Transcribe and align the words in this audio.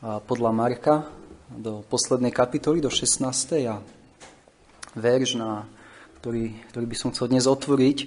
podľa 0.00 0.50
Marka 0.56 1.04
do 1.52 1.84
poslednej 1.84 2.32
kapitoly, 2.32 2.80
do 2.80 2.88
16. 2.88 3.68
a 3.68 3.84
verš, 4.96 5.36
na 5.36 5.68
ktorý, 6.20 6.56
ktorý 6.72 6.86
by 6.88 6.96
som 6.96 7.12
chcel 7.12 7.28
dnes 7.28 7.44
otvoriť, 7.44 7.98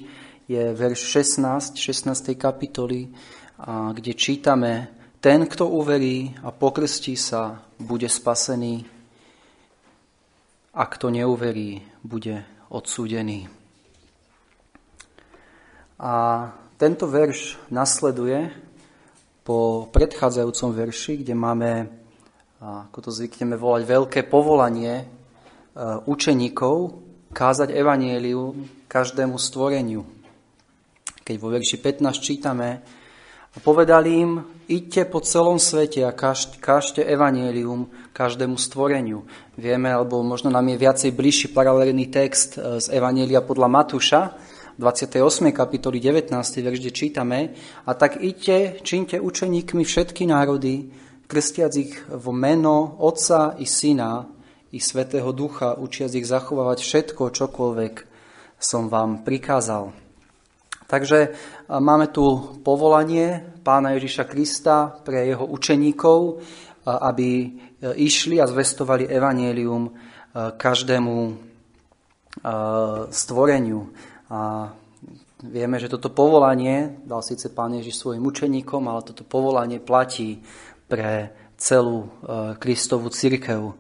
je 0.50 0.64
verš 0.74 1.00
16, 1.38 1.78
16. 1.78 2.34
kapitoly, 2.34 3.14
kde 3.94 4.12
čítame 4.18 4.90
Ten, 5.22 5.46
kto 5.46 5.70
uverí 5.70 6.34
a 6.42 6.50
pokrstí 6.50 7.14
sa, 7.14 7.62
bude 7.78 8.10
spasený 8.10 8.90
a 10.74 10.84
kto 10.90 11.14
neuverí, 11.14 11.78
bude 12.02 12.42
odsúdený. 12.74 13.46
A 16.02 16.50
tento 16.82 17.06
verš 17.06 17.62
nasleduje 17.70 18.50
po 19.44 19.92
predchádzajúcom 19.92 20.70
verši, 20.72 21.20
kde 21.20 21.36
máme, 21.36 21.72
ako 22.64 23.00
to 23.04 23.10
zvykneme 23.12 23.60
volať, 23.60 23.82
veľké 23.84 24.20
povolanie 24.32 25.04
e, 25.04 25.06
učeníkov 26.08 26.76
kázať 27.36 27.76
evanieliu 27.76 28.56
každému 28.88 29.36
stvoreniu. 29.36 30.08
Keď 31.28 31.36
vo 31.40 31.52
verši 31.52 31.76
15 31.76 32.24
čítame, 32.24 32.70
a 33.54 33.62
povedali 33.62 34.18
im, 34.18 34.42
idte 34.66 35.06
po 35.06 35.22
celom 35.22 35.62
svete 35.62 36.02
a 36.02 36.16
kážte 36.58 37.06
evanielium 37.06 37.86
každému 38.10 38.58
stvoreniu. 38.58 39.30
Vieme, 39.54 39.94
alebo 39.94 40.26
možno 40.26 40.50
nám 40.50 40.74
je 40.74 40.82
viacej 40.82 41.12
bližší 41.14 41.48
paralelný 41.54 42.10
text 42.10 42.58
e, 42.58 42.82
z 42.82 42.90
Evanielia 42.96 43.46
podľa 43.46 43.68
Matúša, 43.70 44.22
28. 44.78 45.54
kapitoly 45.54 46.02
19. 46.02 46.34
verš, 46.66 46.80
kde 46.82 46.92
čítame 46.92 47.40
A 47.86 47.94
tak 47.94 48.18
idte, 48.18 48.82
činte 48.82 49.22
učeníkmi 49.22 49.86
všetky 49.86 50.26
národy, 50.26 50.90
krstiac 51.30 51.74
ich 51.78 51.94
vo 52.10 52.34
meno 52.34 52.98
Otca 52.98 53.54
i 53.62 53.70
Syna 53.70 54.26
i 54.74 54.82
Svetého 54.82 55.30
Ducha, 55.30 55.78
učiac 55.78 56.10
ich 56.18 56.26
zachovávať 56.26 56.82
všetko, 56.82 57.30
čokoľvek 57.30 57.94
som 58.58 58.90
vám 58.90 59.22
prikázal. 59.22 59.94
Takže 60.90 61.34
máme 61.70 62.10
tu 62.10 62.58
povolanie 62.66 63.42
pána 63.62 63.94
Ježiša 63.98 64.26
Krista 64.26 64.90
pre 65.06 65.30
jeho 65.30 65.46
učeníkov, 65.46 66.42
aby 66.84 67.30
e, 67.40 67.48
išli 68.04 68.44
a 68.44 68.46
zvestovali 68.46 69.08
evanielium 69.08 69.88
e, 69.88 69.92
každému 70.60 71.18
e, 71.24 71.34
stvoreniu. 73.08 73.88
A 74.32 74.72
vieme, 75.44 75.76
že 75.80 75.92
toto 75.92 76.12
povolanie 76.14 77.02
dal 77.04 77.20
síce 77.20 77.52
Pán 77.52 77.76
Ježiš 77.76 78.00
svojim 78.00 78.24
učeníkom, 78.24 78.88
ale 78.88 79.04
toto 79.04 79.28
povolanie 79.28 79.84
platí 79.84 80.40
pre 80.88 81.32
celú 81.60 82.08
e, 82.08 82.08
Kristovú 82.60 83.12
církev. 83.12 83.76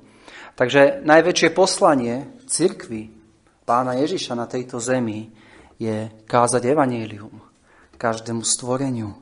Takže 0.54 1.02
najväčšie 1.08 1.50
poslanie 1.56 2.40
církvy 2.46 3.10
Pána 3.64 3.96
Ježiša 3.96 4.36
na 4.36 4.44
tejto 4.44 4.78
zemi 4.84 5.32
je 5.80 6.12
kázať 6.28 6.68
evanílium 6.68 7.54
každému 8.04 8.44
stvoreniu. 8.44 9.16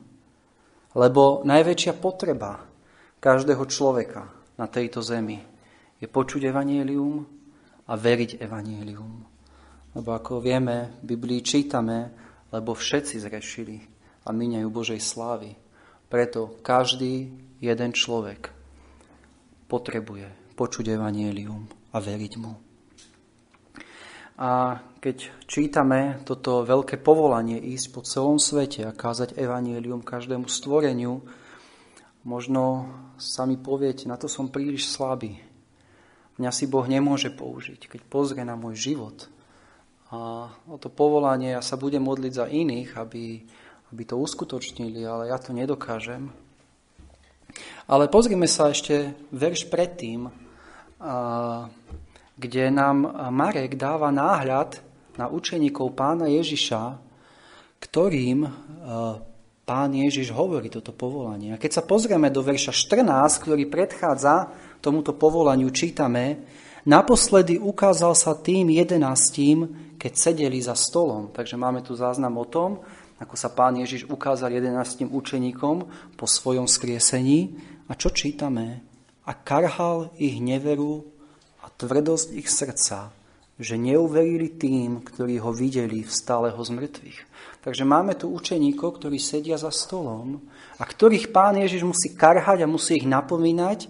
Lebo 0.98 1.46
najväčšia 1.46 1.94
potreba 2.02 2.66
každého 3.22 3.62
človeka 3.70 4.26
na 4.58 4.66
tejto 4.66 4.98
zemi 4.98 5.38
je 6.02 6.10
počuť 6.10 6.50
evanílium 6.50 7.22
a 7.86 7.92
veriť 7.94 8.42
evanílium. 8.42 9.31
Lebo 9.92 10.16
ako 10.16 10.40
vieme, 10.40 10.96
v 11.04 11.16
Biblii 11.16 11.44
čítame, 11.44 12.08
lebo 12.48 12.72
všetci 12.72 13.20
zrešili 13.20 13.76
a 14.24 14.32
míňajú 14.32 14.68
Božej 14.72 15.00
slávy. 15.00 15.52
Preto 16.08 16.60
každý 16.64 17.28
jeden 17.60 17.90
človek 17.92 18.52
potrebuje 19.68 20.56
počuť 20.56 20.96
evanielium 20.96 21.64
a 21.92 21.96
veriť 22.00 22.34
mu. 22.40 22.52
A 24.40 24.80
keď 25.00 25.28
čítame 25.44 26.24
toto 26.24 26.64
veľké 26.64 27.00
povolanie 27.00 27.60
ísť 27.60 27.86
po 27.92 28.00
celom 28.00 28.40
svete 28.40 28.84
a 28.88 28.96
kázať 28.96 29.36
evanielium 29.36 30.00
každému 30.00 30.48
stvoreniu, 30.48 31.20
možno 32.24 32.88
sami 33.20 33.60
poviete, 33.60 34.08
na 34.08 34.16
to 34.16 34.26
som 34.26 34.48
príliš 34.48 34.88
slabý. 34.88 35.36
Mňa 36.40 36.50
si 36.50 36.64
Boh 36.64 36.84
nemôže 36.88 37.28
použiť. 37.28 37.92
Keď 37.92 38.00
pozrie 38.08 38.42
na 38.42 38.56
môj 38.56 38.74
život, 38.78 39.28
a 40.12 40.44
o 40.68 40.76
to 40.76 40.92
povolanie 40.92 41.56
ja 41.56 41.64
sa 41.64 41.80
budem 41.80 42.04
modliť 42.04 42.32
za 42.36 42.44
iných, 42.44 43.00
aby, 43.00 43.40
aby 43.88 44.02
to 44.04 44.20
uskutočnili, 44.20 45.00
ale 45.08 45.32
ja 45.32 45.40
to 45.40 45.56
nedokážem. 45.56 46.28
Ale 47.88 48.12
pozrime 48.12 48.44
sa 48.44 48.68
ešte 48.68 49.16
verš 49.32 49.72
predtým, 49.72 50.28
kde 52.36 52.64
nám 52.68 52.96
Marek 53.32 53.80
dáva 53.80 54.12
náhľad 54.12 54.84
na 55.16 55.32
učeníkov 55.32 55.96
pána 55.96 56.28
Ježiša, 56.28 56.96
ktorým 57.80 58.48
pán 59.64 59.90
Ježiš 59.96 60.28
hovorí 60.36 60.68
toto 60.68 60.92
povolanie. 60.92 61.56
A 61.56 61.60
keď 61.60 61.80
sa 61.80 61.86
pozrieme 61.88 62.28
do 62.28 62.44
verša 62.44 62.72
14, 62.76 63.48
ktorý 63.48 63.64
predchádza 63.64 64.52
tomuto 64.84 65.16
povolaniu, 65.16 65.72
čítame, 65.72 66.44
naposledy 66.86 67.58
ukázal 67.58 68.14
sa 68.14 68.34
tým 68.38 68.72
jedenáctím, 68.74 69.92
keď 69.98 70.12
sedeli 70.18 70.58
za 70.58 70.74
stolom. 70.74 71.30
Takže 71.30 71.54
máme 71.54 71.82
tu 71.86 71.94
záznam 71.94 72.34
o 72.38 72.46
tom, 72.46 72.82
ako 73.22 73.38
sa 73.38 73.54
pán 73.54 73.78
Ježiš 73.78 74.10
ukázal 74.10 74.50
jedenáctim 74.50 75.06
učeníkom 75.06 75.86
po 76.18 76.26
svojom 76.26 76.66
skriesení. 76.66 77.54
A 77.86 77.94
čo 77.94 78.10
čítame? 78.10 78.82
A 79.22 79.32
karhal 79.38 80.10
ich 80.18 80.42
neveru 80.42 81.06
a 81.62 81.70
tvrdosť 81.70 82.34
ich 82.34 82.50
srdca, 82.50 83.14
že 83.62 83.78
neuverili 83.78 84.50
tým, 84.58 85.06
ktorí 85.06 85.38
ho 85.38 85.54
videli 85.54 86.02
vstáleho 86.02 86.58
z 86.58 86.70
mŕtvych. 86.74 87.18
Takže 87.62 87.86
máme 87.86 88.18
tu 88.18 88.26
učeníkov, 88.34 88.98
ktorí 88.98 89.22
sedia 89.22 89.54
za 89.54 89.70
stolom 89.70 90.42
a 90.74 90.82
ktorých 90.82 91.30
pán 91.30 91.54
Ježiš 91.62 91.86
musí 91.86 92.10
karhať 92.10 92.66
a 92.66 92.70
musí 92.70 92.98
ich 92.98 93.06
napomínať 93.06 93.86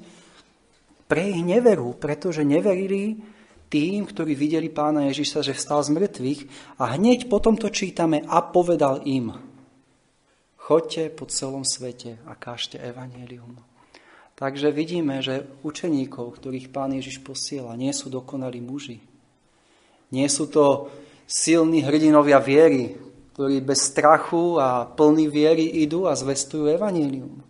pre 1.13 1.29
ich 1.29 1.45
neveru, 1.45 1.93
pretože 1.93 2.41
neverili 2.41 3.21
tým, 3.69 4.09
ktorí 4.09 4.33
videli 4.33 4.73
pána 4.73 5.13
Ježiša, 5.13 5.45
že 5.45 5.53
vstal 5.53 5.85
z 5.85 5.93
mŕtvych 5.93 6.41
a 6.81 6.97
hneď 6.97 7.29
potom 7.29 7.53
to 7.53 7.69
čítame 7.69 8.25
a 8.25 8.41
povedal 8.41 9.05
im, 9.05 9.37
choďte 10.57 11.13
po 11.13 11.29
celom 11.29 11.69
svete 11.69 12.17
a 12.25 12.33
kážte 12.33 12.81
evanelium. 12.81 13.61
Takže 14.41 14.73
vidíme, 14.73 15.21
že 15.21 15.45
učeníkov, 15.61 16.41
ktorých 16.41 16.73
pán 16.73 16.97
Ježiš 16.97 17.21
posiela, 17.21 17.77
nie 17.77 17.93
sú 17.93 18.09
dokonalí 18.09 18.65
muži. 18.65 19.05
Nie 20.17 20.33
sú 20.33 20.49
to 20.49 20.89
silní 21.29 21.85
hrdinovia 21.85 22.41
viery, 22.41 22.97
ktorí 23.37 23.61
bez 23.61 23.85
strachu 23.85 24.57
a 24.57 24.89
plný 24.89 25.29
viery 25.29 25.85
idú 25.85 26.09
a 26.09 26.17
zvestujú 26.17 26.73
evanelium. 26.73 27.45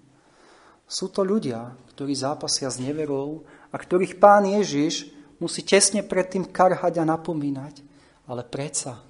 Sú 0.91 1.15
to 1.15 1.23
ľudia, 1.23 1.79
ktorí 2.03 2.19
zápasia 2.19 2.67
s 2.67 2.83
neverou 2.83 3.47
a 3.71 3.79
ktorých 3.79 4.19
pán 4.19 4.43
Ježiš 4.43 5.07
musí 5.39 5.63
tesne 5.63 6.03
predtým 6.03 6.51
karhať 6.51 6.99
a 6.99 7.07
napomínať. 7.07 7.79
Ale 8.27 8.43
predsa 8.43 9.07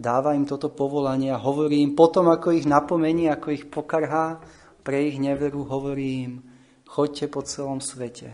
dáva 0.00 0.32
im 0.32 0.48
toto 0.48 0.72
povolanie 0.72 1.28
a 1.28 1.36
hovorí 1.36 1.84
im 1.84 1.92
potom, 1.92 2.32
ako 2.32 2.56
ich 2.56 2.64
napomení, 2.64 3.28
ako 3.28 3.52
ich 3.52 3.68
pokarhá, 3.68 4.40
pre 4.80 5.12
ich 5.12 5.20
neveru 5.20 5.68
hovorí 5.68 6.24
im, 6.24 6.40
choďte 6.88 7.28
po 7.28 7.44
celom 7.44 7.84
svete 7.84 8.32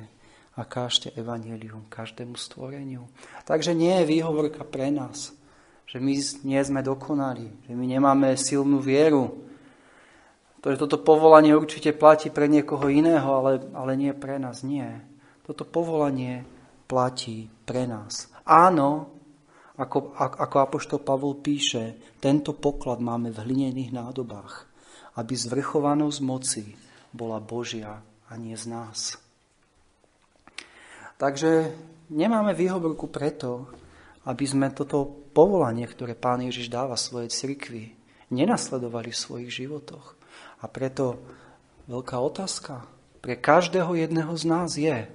a 0.55 0.63
kážte 0.63 1.11
evanelium 1.19 1.91
každému 1.91 2.39
stvoreniu. 2.39 3.11
Takže 3.51 3.75
nie 3.75 3.91
je 3.99 4.15
výhovorka 4.15 4.63
pre 4.63 4.95
nás, 4.95 5.35
že 5.91 5.99
my 5.99 6.15
nie 6.47 6.63
sme 6.63 6.87
dokonali, 6.87 7.67
že 7.67 7.75
my 7.75 7.83
nemáme 7.99 8.31
silnú 8.39 8.79
vieru, 8.79 9.43
to, 10.67 10.75
že 10.75 10.83
toto 10.83 10.99
povolanie 10.99 11.55
určite 11.55 11.95
platí 11.95 12.27
pre 12.27 12.51
niekoho 12.51 12.91
iného, 12.91 13.39
ale, 13.39 13.63
ale 13.71 13.95
nie 13.95 14.11
pre 14.11 14.35
nás, 14.43 14.67
nie. 14.67 14.99
Toto 15.47 15.63
povolanie 15.63 16.43
platí 16.91 17.47
pre 17.63 17.87
nás. 17.87 18.27
Áno, 18.43 19.15
ako, 19.79 20.19
ako 20.19 20.57
Apoštol 20.59 21.07
Pavol 21.07 21.39
píše, 21.39 22.19
tento 22.19 22.51
poklad 22.51 22.99
máme 22.99 23.31
v 23.31 23.47
hlinených 23.47 23.95
nádobách, 23.95 24.67
aby 25.15 25.39
zvrchovanosť 25.39 26.19
moci 26.27 26.75
bola 27.15 27.39
Božia 27.39 28.03
a 28.27 28.35
nie 28.35 28.59
z 28.59 28.67
nás. 28.67 29.23
Takže 31.15 31.71
nemáme 32.11 32.59
výhovorku 32.59 33.07
preto, 33.07 33.71
aby 34.27 34.43
sme 34.43 34.75
toto 34.75 35.31
povolanie, 35.31 35.87
ktoré 35.87 36.19
Pán 36.19 36.43
Ježiš 36.43 36.75
dáva 36.75 36.99
svojej 36.99 37.31
cirkvi, 37.31 37.95
nenasledovali 38.35 39.15
v 39.15 39.23
svojich 39.23 39.63
životoch. 39.63 40.16
A 40.67 40.69
preto 40.69 41.23
veľká 41.87 42.19
otázka 42.19 42.83
pre 43.23 43.39
každého 43.39 43.95
jedného 43.95 44.35
z 44.35 44.45
nás 44.51 44.75
je, 44.75 45.07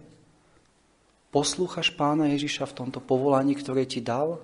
Poslúchaš 1.31 1.95
pána 1.95 2.27
Ježiša 2.35 2.67
v 2.67 2.75
tomto 2.83 2.99
povolaní, 2.99 3.55
ktoré 3.55 3.87
ti 3.87 4.03
dal? 4.03 4.43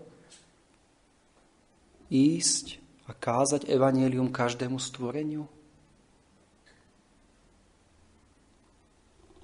Ísť 2.07 2.79
a 3.03 3.11
kázať 3.11 3.67
evanelium 3.67 4.31
každému 4.31 4.79
stvoreniu? 4.79 5.51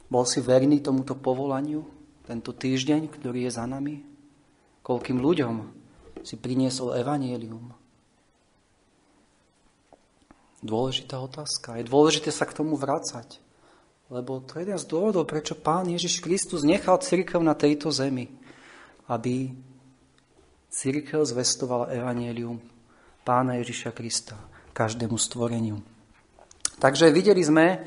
Bol 0.07 0.24
si 0.24 0.39
verný 0.39 0.80
tomuto 0.80 1.19
povolaniu 1.19 1.83
tento 2.24 2.56
týždeň, 2.56 3.12
ktorý 3.12 3.44
je 3.44 3.51
za 3.51 3.68
nami? 3.68 4.07
Koľkým 4.80 5.19
ľuďom 5.19 5.68
si 6.24 6.39
priniesol 6.39 6.95
evanielium? 6.95 7.82
Dôležitá 10.63 11.19
otázka. 11.19 11.75
Je 11.75 11.92
dôležité 11.92 12.31
sa 12.31 12.48
k 12.48 12.56
tomu 12.56 12.80
vrácať. 12.80 13.44
Lebo 14.07 14.39
to 14.39 14.56
je 14.56 14.63
jeden 14.63 14.80
z 14.80 14.88
dôvodov, 14.88 15.27
prečo 15.27 15.60
Pán 15.60 15.92
Ježiš 15.92 16.24
Kristus 16.24 16.63
nechal 16.63 17.04
církev 17.04 17.44
na 17.44 17.51
tejto 17.51 17.92
zemi. 17.92 18.31
Aby 19.12 19.51
církev 20.71 21.27
zvestovala 21.27 21.92
evanielium 21.92 22.63
Pána 23.27 23.60
Ježiša 23.60 23.92
Krista 23.92 24.39
každému 24.71 25.19
stvoreniu. 25.19 25.83
Takže 26.80 27.12
videli 27.12 27.44
sme, 27.44 27.83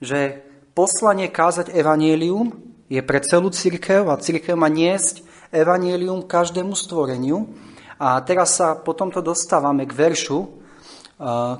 že 0.00 0.40
poslanie 0.72 1.28
kázať 1.28 1.76
evanielium 1.76 2.56
je 2.88 3.00
pre 3.04 3.20
celú 3.20 3.52
církev 3.52 4.08
a 4.08 4.16
církev 4.16 4.56
má 4.56 4.72
niesť 4.72 5.24
evanielium 5.52 6.24
každému 6.24 6.72
stvoreniu. 6.72 7.52
A 8.00 8.16
teraz 8.24 8.56
sa 8.56 8.74
potom 8.74 9.12
to 9.12 9.20
dostávame 9.20 9.84
k 9.84 9.92
veršu, 9.92 10.63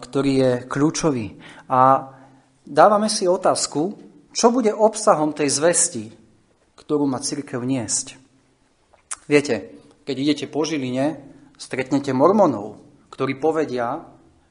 ktorý 0.01 0.33
je 0.35 0.53
kľúčový. 0.67 1.39
A 1.71 2.11
dávame 2.67 3.07
si 3.07 3.29
otázku, 3.31 3.95
čo 4.35 4.51
bude 4.51 4.75
obsahom 4.75 5.31
tej 5.31 5.49
zvesti, 5.51 6.05
ktorú 6.75 7.07
má 7.07 7.23
církev 7.23 7.63
niesť. 7.63 8.19
Viete, 9.31 9.79
keď 10.05 10.17
idete 10.21 10.47
po 10.51 10.67
Žiline, 10.67 11.23
stretnete 11.57 12.11
mormonov, 12.13 12.83
ktorí 13.15 13.39
povedia, 13.39 14.03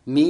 my 0.08 0.30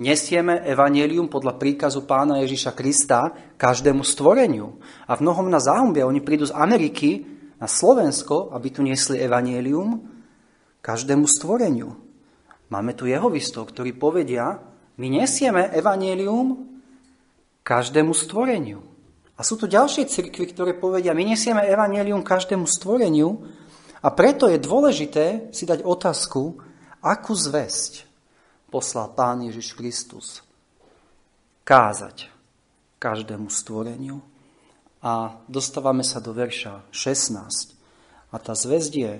nesieme 0.00 0.64
evanelium 0.64 1.28
podľa 1.28 1.56
príkazu 1.60 2.04
pána 2.04 2.40
Ježiša 2.44 2.72
Krista 2.76 3.32
každému 3.56 4.04
stvoreniu. 4.04 4.80
A 5.08 5.16
v 5.16 5.24
mnohom 5.24 5.48
na 5.48 5.60
záhumbia 5.60 6.08
oni 6.08 6.24
prídu 6.24 6.48
z 6.48 6.56
Ameriky 6.56 7.24
na 7.60 7.68
Slovensko, 7.68 8.52
aby 8.52 8.68
tu 8.72 8.80
niesli 8.80 9.20
evanelium 9.20 10.00
každému 10.80 11.28
stvoreniu. 11.28 12.09
Máme 12.70 12.94
tu 12.94 13.10
jehovistov, 13.10 13.74
ktorí 13.74 13.98
povedia, 13.98 14.62
my 14.96 15.06
nesieme 15.10 15.74
evanelium 15.74 16.70
každému 17.66 18.14
stvoreniu. 18.14 18.78
A 19.34 19.42
sú 19.42 19.58
tu 19.58 19.66
ďalšie 19.66 20.06
cirkvy, 20.06 20.52
ktoré 20.54 20.72
povedia, 20.78 21.16
my 21.16 21.34
nesieme 21.34 21.66
evanelium 21.66 22.22
každému 22.22 22.68
stvoreniu 22.68 23.42
a 24.00 24.08
preto 24.12 24.46
je 24.46 24.60
dôležité 24.60 25.50
si 25.50 25.64
dať 25.64 25.82
otázku, 25.82 26.60
akú 27.00 27.32
zväzť 27.32 28.04
poslal 28.68 29.10
Pán 29.16 29.42
Ježiš 29.42 29.74
Kristus 29.74 30.44
kázať 31.64 32.30
každému 33.00 33.48
stvoreniu. 33.48 34.20
A 35.00 35.40
dostávame 35.48 36.04
sa 36.04 36.20
do 36.20 36.36
verša 36.36 36.84
16. 36.92 37.72
A 38.30 38.36
tá 38.36 38.52
zväzť 38.52 38.92
je, 38.92 39.14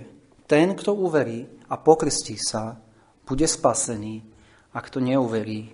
ten, 0.45 0.77
kto 0.77 0.93
uverí 0.93 1.49
a 1.73 1.81
pokrstí 1.81 2.37
sa, 2.37 2.77
bude 3.31 3.47
spasený, 3.47 4.27
a 4.75 4.79
kto 4.83 4.99
neuverí, 4.99 5.71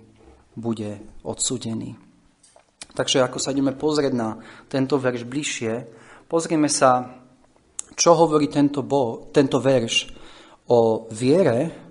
bude 0.53 1.01
odsudený. 1.25 1.97
Takže 2.93 3.25
ako 3.25 3.37
sa 3.41 3.53
ideme 3.53 3.73
pozrieť 3.73 4.13
na 4.13 4.37
tento 4.69 5.01
verš 5.01 5.25
bližšie, 5.25 5.73
pozrieme 6.29 6.69
sa, 6.69 7.17
čo 7.97 8.13
hovorí 8.13 8.49
tento, 8.49 8.85
bo, 8.85 9.33
tento 9.33 9.57
verš 9.57 10.13
o 10.69 11.09
viere 11.09 11.87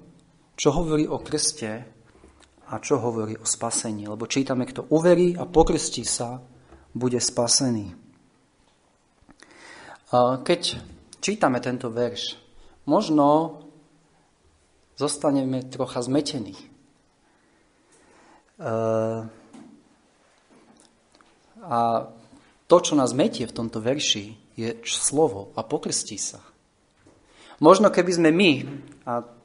čo 0.56 0.72
hovorí 0.72 1.04
o 1.04 1.20
krste 1.20 1.72
a 2.66 2.74
čo 2.80 2.98
hovorí 2.98 3.36
o 3.36 3.44
spasení. 3.44 4.08
Lebo 4.08 4.24
čítame, 4.26 4.64
kto 4.64 4.88
uverí 4.90 5.36
a 5.36 5.44
pokrstí 5.44 6.02
sa, 6.02 6.40
bude 6.96 7.20
spasený. 7.20 7.92
Keď 10.42 10.62
čítame 11.20 11.60
tento 11.60 11.92
verš, 11.92 12.40
možno 12.88 13.60
zostaneme 14.96 15.62
trocha 15.68 16.00
zmetení. 16.02 16.56
A 21.60 21.80
to, 22.66 22.76
čo 22.80 22.96
nás 22.96 23.12
metie 23.12 23.44
v 23.44 23.56
tomto 23.56 23.78
verši, 23.84 24.56
je 24.56 24.80
slovo 24.88 25.52
a 25.54 25.60
pokrstí 25.60 26.16
sa. 26.16 26.40
Možno 27.60 27.92
keby 27.92 28.12
sme 28.12 28.30
my, 28.32 28.52
a 29.04 29.36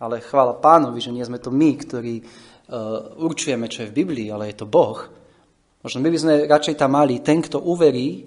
ale 0.00 0.24
chvála 0.24 0.56
pánovi, 0.56 0.96
že 0.96 1.12
nie 1.12 1.20
sme 1.20 1.36
to 1.36 1.52
my, 1.52 1.76
ktorí 1.76 2.24
uh, 2.24 3.20
určujeme, 3.20 3.68
čo 3.68 3.84
je 3.84 3.92
v 3.92 3.98
Biblii, 4.00 4.32
ale 4.32 4.48
je 4.48 4.64
to 4.64 4.66
Boh. 4.66 4.96
Možno 5.84 6.00
my 6.00 6.08
by 6.08 6.18
sme 6.18 6.34
radšej 6.48 6.80
tam 6.80 6.96
mali, 6.96 7.20
ten, 7.20 7.44
kto 7.44 7.60
uverí, 7.60 8.24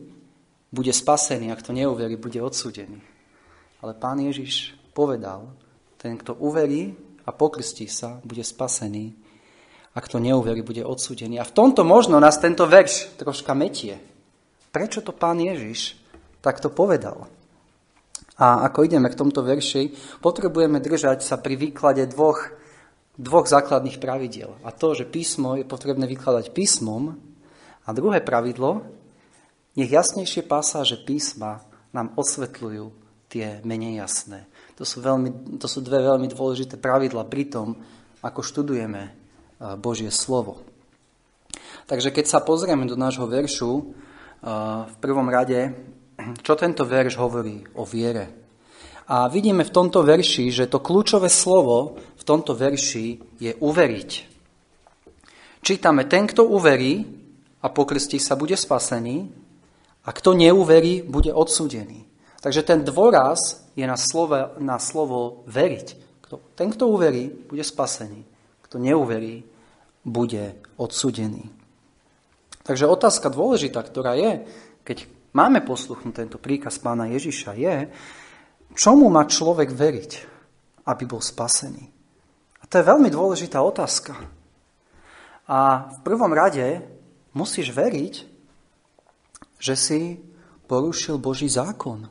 bude 0.70 0.94
spasený, 0.94 1.50
ak 1.50 1.66
to 1.66 1.74
neuverí, 1.74 2.18
bude 2.18 2.38
odsúdený. 2.38 3.02
Ale 3.81 3.98
pán 3.98 4.22
Ježiš 4.22 4.78
povedal, 4.94 5.50
ten, 6.03 6.19
kto 6.19 6.35
uverí 6.35 6.91
a 7.23 7.31
pokrstí 7.31 7.88
sa, 7.88 8.19
bude 8.27 8.44
spasený, 8.44 9.15
ak 9.95 10.11
to 10.11 10.19
neuverí, 10.19 10.59
bude 10.59 10.83
odsúdený. 10.83 11.39
A 11.39 11.47
v 11.47 11.55
tomto 11.55 11.88
možno 11.88 12.19
nás 12.19 12.41
tento 12.44 12.67
verš 12.67 13.15
troška 13.15 13.55
metie. 13.55 13.95
Prečo 14.73 15.00
to 15.00 15.15
pán 15.15 15.39
Ježiš 15.39 15.95
takto 16.44 16.67
povedal? 16.67 17.29
A 18.41 18.65
ako 18.67 18.89
ideme 18.89 19.07
k 19.07 19.15
tomto 19.15 19.45
verši, 19.45 19.94
potrebujeme 20.19 20.81
držať 20.81 21.21
sa 21.21 21.38
pri 21.38 21.55
výklade 21.55 22.09
dvoch, 22.09 22.51
dvoch 23.13 23.45
základných 23.45 24.01
pravidiel. 24.01 24.57
A 24.65 24.73
to, 24.73 24.97
že 24.97 25.05
písmo 25.05 25.55
je 25.55 25.63
potrebné 25.63 26.09
vykladať 26.09 26.50
písmom. 26.51 27.13
A 27.85 27.89
druhé 27.94 28.19
pravidlo, 28.25 28.81
nech 29.77 29.94
jasnejšie 29.94 30.44
pasáže 30.50 30.97
písma 31.05 31.61
nám 31.94 32.17
osvetľujú 32.17 32.89
tie 33.29 33.61
menej 33.61 34.01
jasné. 34.01 34.50
To 34.78 34.84
sú, 34.84 35.06
veľmi, 35.06 35.60
to 35.62 35.68
sú 35.70 35.86
dve 35.86 36.02
veľmi 36.02 36.28
dôležité 36.34 36.81
pravidla 36.81 37.30
pri 37.30 37.50
tom, 37.50 37.78
ako 38.25 38.42
študujeme 38.42 39.14
Božie 39.78 40.10
slovo. 40.10 40.66
Takže 41.86 42.10
keď 42.10 42.25
sa 42.25 42.40
pozrieme 42.42 42.88
do 42.90 42.98
nášho 42.98 43.30
veršu, 43.30 43.72
v 44.90 44.96
prvom 45.00 45.28
rade 45.30 45.72
čo 46.42 46.54
tento 46.54 46.86
verš 46.86 47.18
hovorí 47.18 47.64
o 47.75 47.84
viere. 47.84 48.46
A 49.10 49.28
vidíme 49.28 49.68
v 49.68 49.74
tomto 49.74 50.00
verši, 50.06 50.48
že 50.48 50.70
to 50.72 50.80
kľúčové 50.80 51.28
slovo 51.28 52.00
v 52.16 52.24
tomto 52.24 52.56
verši 52.56 53.36
je 53.42 53.52
uveriť. 53.60 54.12
Čítame, 55.64 56.08
ten, 56.08 56.28
kto 56.28 56.48
uverí 56.48 57.04
a 57.64 57.68
pokrstí 57.68 58.20
sa, 58.20 58.40
bude 58.40 58.56
spasený 58.56 59.28
a 60.08 60.10
kto 60.12 60.36
neuverí, 60.36 61.04
bude 61.04 61.32
odsúdený. 61.36 62.08
Takže 62.39 62.63
ten 62.63 62.84
dôraz 62.84 63.62
je 63.74 63.86
na 63.86 63.98
slovo, 63.98 64.58
na 64.62 64.77
slovo 64.77 65.46
veriť. 65.50 65.88
Ten, 66.58 66.74
kto 66.74 66.89
uverí, 66.89 67.30
bude 67.30 67.62
spasený. 67.62 68.25
Kto 68.65 68.82
neuverí, 68.82 69.46
bude 70.03 70.58
odsúdený. 70.77 71.46
Takže 72.63 72.88
otázka 72.88 73.27
dôležitá, 73.30 73.84
ktorá 73.84 74.15
je, 74.15 74.48
keď 74.88 75.06
máme 75.36 75.62
posluchnúť 75.62 76.15
tento 76.15 76.38
príkaz 76.39 76.80
pána 76.80 77.12
Ježiša, 77.12 77.51
je, 77.60 77.75
čomu 78.74 79.12
má 79.12 79.27
človek 79.27 79.70
veriť, 79.72 80.12
aby 80.88 81.03
bol 81.03 81.20
spasený. 81.20 81.86
A 82.60 82.63
to 82.65 82.80
je 82.80 82.89
veľmi 82.89 83.12
dôležitá 83.12 83.60
otázka. 83.60 84.15
A 85.48 85.92
v 85.92 86.00
prvom 86.08 86.32
rade 86.32 86.80
musíš 87.36 87.75
veriť, 87.75 88.13
že 89.60 89.75
si 89.75 90.01
porušil 90.68 91.20
Boží 91.20 91.51
zákon. 91.51 92.08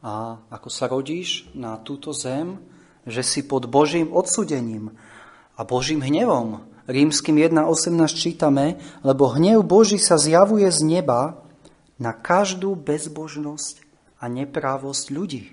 A 0.00 0.40
ako 0.48 0.68
sa 0.72 0.88
rodíš 0.88 1.48
na 1.52 1.76
túto 1.76 2.16
zem, 2.16 2.56
že 3.04 3.20
si 3.20 3.44
pod 3.44 3.68
Božím 3.68 4.12
odsudením 4.12 4.96
a 5.56 5.60
Božím 5.64 6.00
hnevom. 6.00 6.64
Rímským 6.88 7.36
1.18 7.36 7.94
čítame, 8.16 8.80
lebo 9.04 9.30
hnev 9.30 9.62
Boží 9.62 10.00
sa 10.00 10.16
zjavuje 10.18 10.66
z 10.72 10.80
neba 10.82 11.44
na 12.00 12.16
každú 12.16 12.74
bezbožnosť 12.74 13.84
a 14.18 14.26
neprávosť 14.26 15.04
ľudí. 15.12 15.44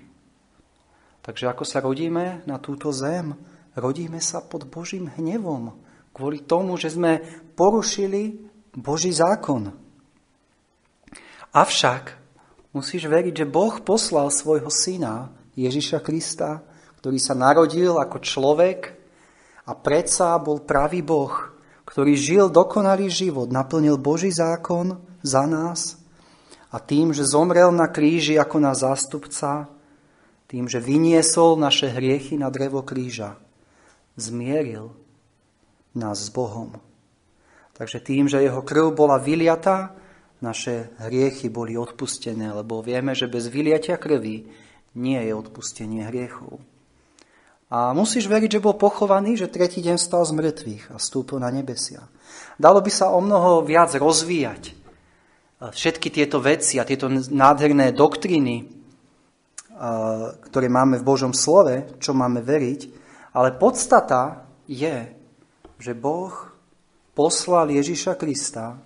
Takže 1.22 1.44
ako 1.52 1.64
sa 1.68 1.84
rodíme 1.84 2.42
na 2.48 2.56
túto 2.56 2.88
zem, 2.90 3.36
rodíme 3.76 4.18
sa 4.18 4.40
pod 4.40 4.64
Božím 4.66 5.12
hnevom, 5.20 5.76
kvôli 6.16 6.42
tomu, 6.42 6.74
že 6.80 6.90
sme 6.90 7.20
porušili 7.52 8.48
Boží 8.74 9.12
zákon. 9.12 9.70
Avšak 11.52 12.17
musíš 12.72 13.08
veriť, 13.08 13.44
že 13.44 13.46
Boh 13.48 13.80
poslal 13.80 14.28
svojho 14.32 14.68
syna, 14.68 15.32
Ježiša 15.58 15.98
Krista, 16.04 16.62
ktorý 17.02 17.18
sa 17.18 17.34
narodil 17.34 17.98
ako 17.98 18.22
človek 18.22 18.94
a 19.66 19.72
predsa 19.74 20.38
bol 20.38 20.62
pravý 20.62 21.02
Boh, 21.02 21.34
ktorý 21.88 22.14
žil 22.14 22.46
dokonalý 22.52 23.10
život, 23.10 23.50
naplnil 23.50 23.98
Boží 23.98 24.30
zákon 24.30 25.00
za 25.24 25.48
nás 25.48 25.98
a 26.68 26.76
tým, 26.76 27.16
že 27.16 27.24
zomrel 27.24 27.72
na 27.72 27.88
kríži 27.88 28.36
ako 28.36 28.56
na 28.60 28.76
zástupca, 28.76 29.72
tým, 30.48 30.68
že 30.68 30.80
vyniesol 30.80 31.56
naše 31.60 31.88
hriechy 31.88 32.36
na 32.36 32.52
drevo 32.52 32.84
kríža, 32.84 33.36
zmieril 34.16 34.92
nás 35.96 36.28
s 36.28 36.30
Bohom. 36.32 36.76
Takže 37.76 38.02
tým, 38.02 38.26
že 38.26 38.42
jeho 38.42 38.60
krv 38.60 38.92
bola 38.92 39.16
vyliatá 39.16 39.94
naše 40.38 40.94
hriechy 41.02 41.50
boli 41.50 41.74
odpustené, 41.74 42.54
lebo 42.54 42.78
vieme, 42.78 43.14
že 43.14 43.26
bez 43.26 43.50
vyliatia 43.50 43.98
krvi 43.98 44.46
nie 44.94 45.20
je 45.20 45.32
odpustenie 45.34 46.06
hriechov. 46.06 46.62
A 47.68 47.92
musíš 47.92 48.30
veriť, 48.32 48.56
že 48.56 48.64
bol 48.64 48.80
pochovaný, 48.80 49.36
že 49.36 49.52
tretí 49.52 49.84
deň 49.84 50.00
stal 50.00 50.24
z 50.24 50.32
mŕtvych 50.32 50.84
a 50.94 50.96
stúpil 50.96 51.36
na 51.36 51.52
nebesia. 51.52 52.08
Dalo 52.56 52.80
by 52.80 52.88
sa 52.88 53.12
o 53.12 53.20
mnoho 53.20 53.60
viac 53.60 53.92
rozvíjať 53.92 54.72
všetky 55.58 56.08
tieto 56.08 56.40
veci 56.40 56.80
a 56.80 56.88
tieto 56.88 57.10
nádherné 57.10 57.92
doktriny, 57.92 58.72
ktoré 60.48 60.66
máme 60.70 60.96
v 61.02 61.06
Božom 61.06 61.36
slove, 61.36 61.98
čo 62.00 62.16
máme 62.16 62.40
veriť, 62.40 62.80
ale 63.36 63.58
podstata 63.58 64.48
je, 64.64 65.12
že 65.76 65.92
Boh 65.92 66.32
poslal 67.12 67.74
Ježiša 67.74 68.16
Krista, 68.16 68.80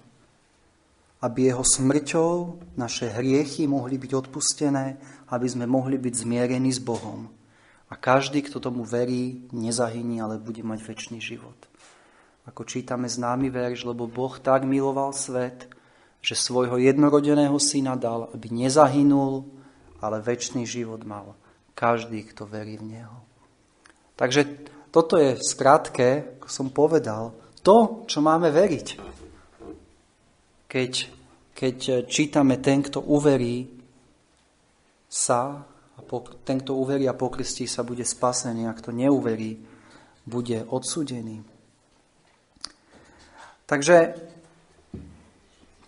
aby 1.22 1.54
jeho 1.54 1.62
smrťou 1.62 2.58
naše 2.74 3.06
hriechy 3.06 3.70
mohli 3.70 3.94
byť 3.94 4.12
odpustené, 4.26 4.98
aby 5.30 5.46
sme 5.46 5.70
mohli 5.70 5.94
byť 5.94 6.14
zmierení 6.26 6.74
s 6.74 6.82
Bohom. 6.82 7.30
A 7.86 7.94
každý, 7.94 8.42
kto 8.42 8.58
tomu 8.58 8.82
verí, 8.82 9.46
nezahyní, 9.54 10.18
ale 10.18 10.42
bude 10.42 10.66
mať 10.66 10.82
väčší 10.82 11.22
život. 11.22 11.54
Ako 12.50 12.66
čítame 12.66 13.06
známy 13.06 13.54
verš, 13.54 13.86
lebo 13.86 14.10
Boh 14.10 14.34
tak 14.42 14.66
miloval 14.66 15.14
svet, 15.14 15.70
že 16.18 16.34
svojho 16.34 16.82
jednorodeného 16.82 17.54
syna 17.62 17.94
dal, 17.94 18.26
aby 18.34 18.50
nezahynul, 18.50 19.46
ale 20.02 20.18
väčší 20.18 20.66
život 20.66 21.06
mal. 21.06 21.38
Každý, 21.78 22.26
kto 22.34 22.50
verí 22.50 22.82
v 22.82 22.98
Neho. 22.98 23.22
Takže 24.18 24.66
toto 24.90 25.22
je 25.22 25.38
v 25.38 25.44
ako 26.42 26.48
som 26.50 26.68
povedal, 26.74 27.30
to, 27.62 28.02
čo 28.10 28.18
máme 28.18 28.50
veriť 28.50 29.21
keď, 30.72 30.92
keď 31.52 32.08
čítame 32.08 32.56
ten, 32.56 32.80
kto 32.80 33.04
uverí 33.04 33.68
sa, 35.04 35.68
a 35.68 36.00
ten, 36.48 36.64
kto 36.64 36.80
uverí 36.80 37.04
a 37.04 37.12
pokrstí 37.12 37.68
sa, 37.68 37.84
bude 37.84 38.08
spasený, 38.08 38.64
a 38.64 38.72
kto 38.72 38.88
neuverí, 38.88 39.60
bude 40.24 40.64
odsudený. 40.64 41.44
Takže 43.68 44.16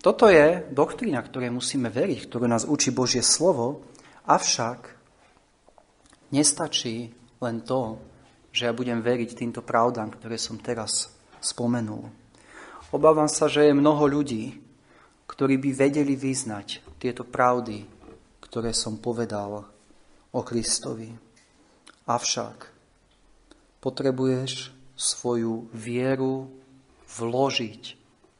toto 0.04 0.28
je 0.28 0.68
doktrína, 0.68 1.24
ktorej 1.24 1.48
musíme 1.48 1.88
veriť, 1.88 2.28
ktorú 2.28 2.44
nás 2.44 2.68
učí 2.68 2.92
Božie 2.92 3.24
slovo, 3.24 3.88
avšak 4.28 4.92
nestačí 6.28 7.08
len 7.40 7.64
to, 7.64 7.96
že 8.52 8.68
ja 8.68 8.76
budem 8.76 9.00
veriť 9.00 9.32
týmto 9.32 9.64
pravdám, 9.64 10.12
ktoré 10.12 10.36
som 10.36 10.60
teraz 10.60 11.08
spomenul. 11.40 12.04
Obávam 12.92 13.32
sa, 13.32 13.48
že 13.48 13.72
je 13.72 13.74
mnoho 13.74 14.04
ľudí, 14.06 14.63
ktorí 15.24 15.56
by 15.60 15.70
vedeli 15.72 16.14
vyznať 16.14 16.98
tieto 17.00 17.24
pravdy, 17.24 17.84
ktoré 18.44 18.76
som 18.76 19.00
povedal 19.00 19.64
o 20.30 20.40
Kristovi. 20.44 21.10
Avšak 22.04 22.56
potrebuješ 23.80 24.72
svoju 24.94 25.68
vieru 25.72 26.48
vložiť 27.18 27.82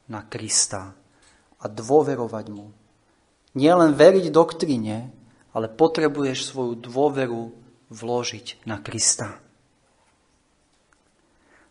na 0.09 0.23
Krista 0.25 0.93
a 1.59 1.65
dôverovať 1.65 2.45
mu. 2.53 2.69
Nielen 3.55 3.95
veriť 3.95 4.29
doktríne, 4.29 5.09
ale 5.55 5.71
potrebuješ 5.71 6.51
svoju 6.51 6.73
dôveru 6.77 7.55
vložiť 7.89 8.67
na 8.67 8.83
Krista. 8.83 9.39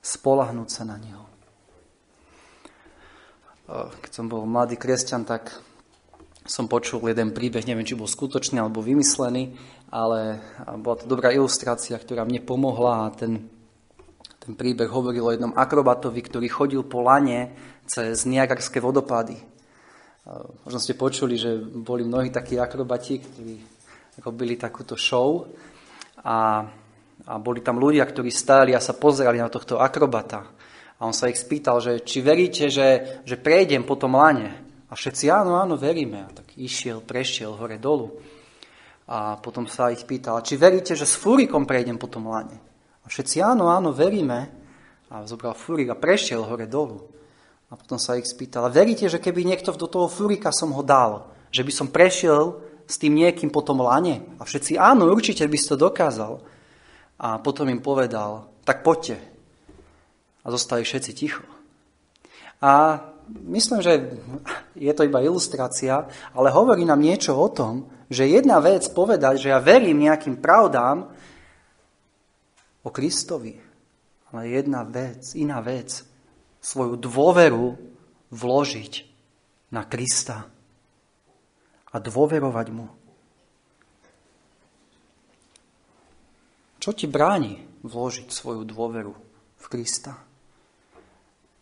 Spolahnúť 0.04 0.68
sa 0.68 0.84
na 0.88 0.96
Neho 1.00 1.33
keď 3.68 4.10
som 4.12 4.28
bol 4.28 4.44
mladý 4.44 4.76
kresťan, 4.76 5.24
tak 5.24 5.52
som 6.44 6.68
počul 6.68 7.00
jeden 7.08 7.32
príbeh, 7.32 7.64
neviem, 7.64 7.88
či 7.88 7.96
bol 7.96 8.04
skutočný 8.04 8.60
alebo 8.60 8.84
vymyslený, 8.84 9.56
ale 9.88 10.44
bola 10.84 10.96
to 11.00 11.08
dobrá 11.08 11.32
ilustrácia, 11.32 11.96
ktorá 11.96 12.28
mne 12.28 12.44
pomohla 12.44 13.08
a 13.08 13.14
ten, 13.16 13.48
ten 14.44 14.52
príbeh 14.52 14.92
hovoril 14.92 15.24
o 15.24 15.32
jednom 15.32 15.56
akrobatovi, 15.56 16.20
ktorý 16.20 16.48
chodil 16.52 16.82
po 16.84 17.00
lane 17.00 17.56
cez 17.88 18.28
Niagarské 18.28 18.84
vodopády. 18.84 19.40
Možno 20.64 20.80
ste 20.80 20.96
počuli, 20.96 21.36
že 21.40 21.56
boli 21.60 22.04
mnohí 22.04 22.28
takí 22.28 22.56
akrobati, 22.60 23.20
ktorí 23.20 23.54
robili 24.24 24.60
takúto 24.60 24.96
show 24.96 25.48
a, 26.24 26.64
a 27.28 27.32
boli 27.40 27.60
tam 27.60 27.76
ľudia, 27.80 28.04
ktorí 28.04 28.28
stáli 28.28 28.72
a 28.76 28.84
sa 28.84 28.96
pozerali 28.96 29.40
na 29.40 29.52
tohto 29.52 29.80
akrobata. 29.80 30.53
A 30.98 31.10
on 31.10 31.14
sa 31.14 31.26
ich 31.26 31.40
spýtal, 31.40 31.82
že 31.82 32.02
či 32.06 32.22
veríte, 32.22 32.70
že, 32.70 33.20
že 33.26 33.34
prejdem 33.34 33.82
po 33.82 33.98
tom 33.98 34.14
lane. 34.14 34.54
A 34.88 34.94
všetci 34.94 35.26
áno, 35.26 35.58
áno, 35.58 35.74
veríme. 35.74 36.22
A 36.22 36.30
tak 36.30 36.54
išiel, 36.54 37.02
prešiel 37.02 37.58
hore 37.58 37.82
dolu. 37.82 38.14
A 39.10 39.36
potom 39.36 39.66
sa 39.66 39.90
ich 39.90 40.06
pýtal, 40.06 40.40
či 40.40 40.56
veríte, 40.56 40.96
že 40.96 41.04
s 41.04 41.18
fúrikom 41.18 41.66
prejdem 41.66 41.98
po 41.98 42.06
tom 42.08 42.30
lane. 42.30 42.56
A 43.04 43.10
všetci 43.10 43.42
áno, 43.42 43.68
áno, 43.68 43.92
veríme. 43.92 44.48
A 45.12 45.26
zobral 45.28 45.52
fúrik 45.52 45.90
a 45.92 45.98
prešiel 45.98 46.46
hore 46.46 46.64
dolu. 46.64 47.04
A 47.68 47.76
potom 47.76 47.98
sa 47.98 48.14
ich 48.14 48.30
spýtal, 48.30 48.70
veríte, 48.70 49.10
že 49.10 49.18
keby 49.18 49.42
niekto 49.42 49.74
do 49.74 49.90
toho 49.90 50.06
fúrika 50.06 50.54
som 50.54 50.70
ho 50.70 50.80
dal, 50.86 51.26
že 51.50 51.66
by 51.66 51.72
som 51.74 51.90
prešiel 51.90 52.62
s 52.86 52.94
tým 53.02 53.18
niekým 53.18 53.50
po 53.50 53.66
tom 53.66 53.82
lane? 53.82 54.22
A 54.38 54.46
všetci 54.46 54.78
áno, 54.78 55.10
určite 55.10 55.42
by 55.50 55.56
si 55.58 55.66
to 55.68 55.76
dokázal. 55.76 56.38
A 57.18 57.42
potom 57.42 57.66
im 57.66 57.82
povedal, 57.82 58.46
tak 58.62 58.86
poďte, 58.86 59.33
a 60.44 60.46
zostali 60.52 60.84
všetci 60.84 61.10
ticho. 61.16 61.44
A 62.60 63.00
myslím, 63.48 63.80
že 63.80 64.20
je 64.76 64.92
to 64.92 65.08
iba 65.08 65.24
ilustrácia, 65.24 66.06
ale 66.36 66.52
hovorí 66.52 66.84
nám 66.84 67.00
niečo 67.00 67.32
o 67.34 67.48
tom, 67.48 67.88
že 68.12 68.28
jedna 68.28 68.60
vec 68.60 68.84
povedať, 68.92 69.40
že 69.40 69.50
ja 69.50 69.58
verím 69.58 70.04
nejakým 70.04 70.38
pravdám 70.38 71.08
o 72.84 72.88
Kristovi, 72.92 73.56
ale 74.32 74.40
jedna 74.52 74.84
vec, 74.84 75.32
iná 75.32 75.64
vec, 75.64 76.04
svoju 76.60 77.00
dôveru 77.00 77.76
vložiť 78.32 78.92
na 79.72 79.84
Krista 79.88 80.48
a 81.92 81.96
dôverovať 81.96 82.66
mu. 82.72 82.86
Čo 86.80 86.92
ti 86.92 87.08
bráni 87.08 87.64
vložiť 87.80 88.28
svoju 88.28 88.68
dôveru 88.68 89.12
v 89.56 89.66
Krista? 89.72 90.33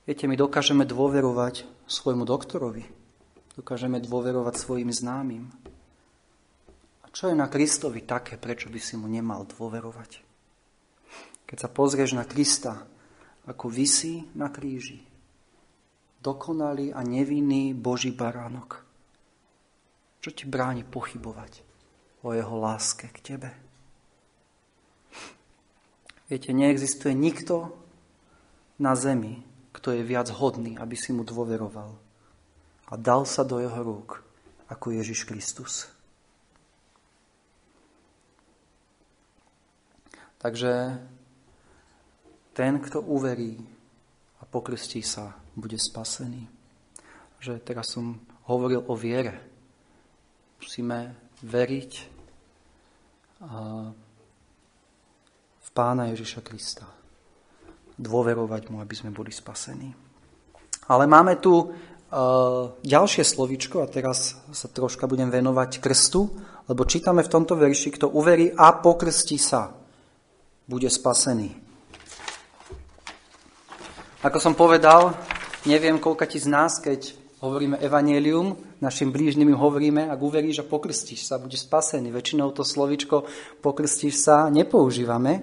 Viete, 0.02 0.26
my 0.26 0.35
dokážeme 0.35 0.82
dôverovať 0.82 1.62
svojmu 1.87 2.26
doktorovi. 2.26 2.82
Dokážeme 3.54 4.02
dôverovať 4.02 4.59
svojim 4.59 4.90
známym. 4.90 5.47
A 7.02 7.06
čo 7.14 7.30
je 7.30 7.38
na 7.38 7.47
Kristovi 7.47 8.02
také, 8.02 8.35
prečo 8.35 8.66
by 8.66 8.82
si 8.82 8.99
mu 8.99 9.06
nemal 9.06 9.47
dôverovať? 9.47 10.26
Keď 11.47 11.54
sa 11.54 11.71
pozrieš 11.71 12.18
na 12.18 12.26
Krista, 12.26 12.82
ako 13.47 13.71
vysí 13.71 14.26
na 14.35 14.50
kríži, 14.50 15.06
dokonalý 16.18 16.90
a 16.90 17.06
nevinný 17.06 17.71
Boží 17.71 18.11
baránok, 18.11 18.82
čo 20.18 20.35
ti 20.35 20.50
bráni 20.50 20.82
pochybovať 20.82 21.62
o 22.26 22.35
jeho 22.35 22.59
láske 22.59 23.06
k 23.06 23.18
tebe? 23.23 23.50
Viete, 26.26 26.50
neexistuje 26.50 27.14
nikto 27.14 27.71
na 28.82 28.99
zemi, 28.99 29.51
kto 29.82 29.98
je 29.98 30.06
viac 30.06 30.30
hodný, 30.30 30.78
aby 30.78 30.94
si 30.94 31.10
mu 31.10 31.26
dôveroval. 31.26 31.90
A 32.86 32.94
dal 32.94 33.26
sa 33.26 33.42
do 33.42 33.58
jeho 33.58 33.82
rúk 33.82 34.22
ako 34.70 34.94
Ježiš 34.94 35.26
Kristus. 35.26 35.90
Takže 40.38 41.02
ten, 42.54 42.78
kto 42.78 43.02
uverí 43.02 43.58
a 44.38 44.46
pokrstí 44.46 45.02
sa, 45.02 45.34
bude 45.58 45.74
spasený. 45.74 46.46
Že 47.42 47.58
teraz 47.66 47.90
som 47.90 48.22
hovoril 48.46 48.86
o 48.86 48.94
viere. 48.94 49.42
Musíme 50.62 51.10
veriť 51.42 51.92
v 55.58 55.68
Pána 55.74 56.14
Ježiša 56.14 56.46
Krista 56.46 57.01
dôverovať 58.02 58.75
mu, 58.75 58.82
aby 58.82 58.94
sme 58.99 59.14
boli 59.14 59.30
spasení. 59.30 59.94
Ale 60.90 61.06
máme 61.06 61.38
tu 61.38 61.54
uh, 61.54 61.71
ďalšie 62.82 63.23
slovičko 63.23 63.78
a 63.78 63.87
teraz 63.87 64.42
sa 64.50 64.66
troška 64.66 65.06
budem 65.06 65.30
venovať 65.30 65.78
krstu, 65.78 66.26
lebo 66.66 66.82
čítame 66.82 67.23
v 67.23 67.32
tomto 67.32 67.54
verši, 67.54 67.94
kto 67.94 68.11
uverí 68.11 68.50
a 68.50 68.75
pokrstí 68.75 69.38
sa, 69.38 69.71
bude 70.66 70.90
spasený. 70.90 71.54
Ako 74.23 74.38
som 74.38 74.54
povedal, 74.54 75.14
neviem, 75.66 75.99
koľka 75.99 76.26
ti 76.30 76.38
z 76.38 76.47
nás, 76.50 76.78
keď 76.78 77.14
hovoríme 77.42 77.78
evanelium, 77.82 78.54
našim 78.78 79.11
blížnym 79.11 79.50
hovoríme, 79.54 80.06
ak 80.06 80.18
uveríš 80.18 80.62
a 80.62 80.68
pokrstíš 80.68 81.26
sa, 81.26 81.42
bude 81.42 81.59
spasený. 81.59 82.14
Väčšinou 82.14 82.54
to 82.54 82.62
slovičko 82.62 83.26
pokrstíš 83.59 84.23
sa 84.23 84.47
nepoužívame. 84.47 85.42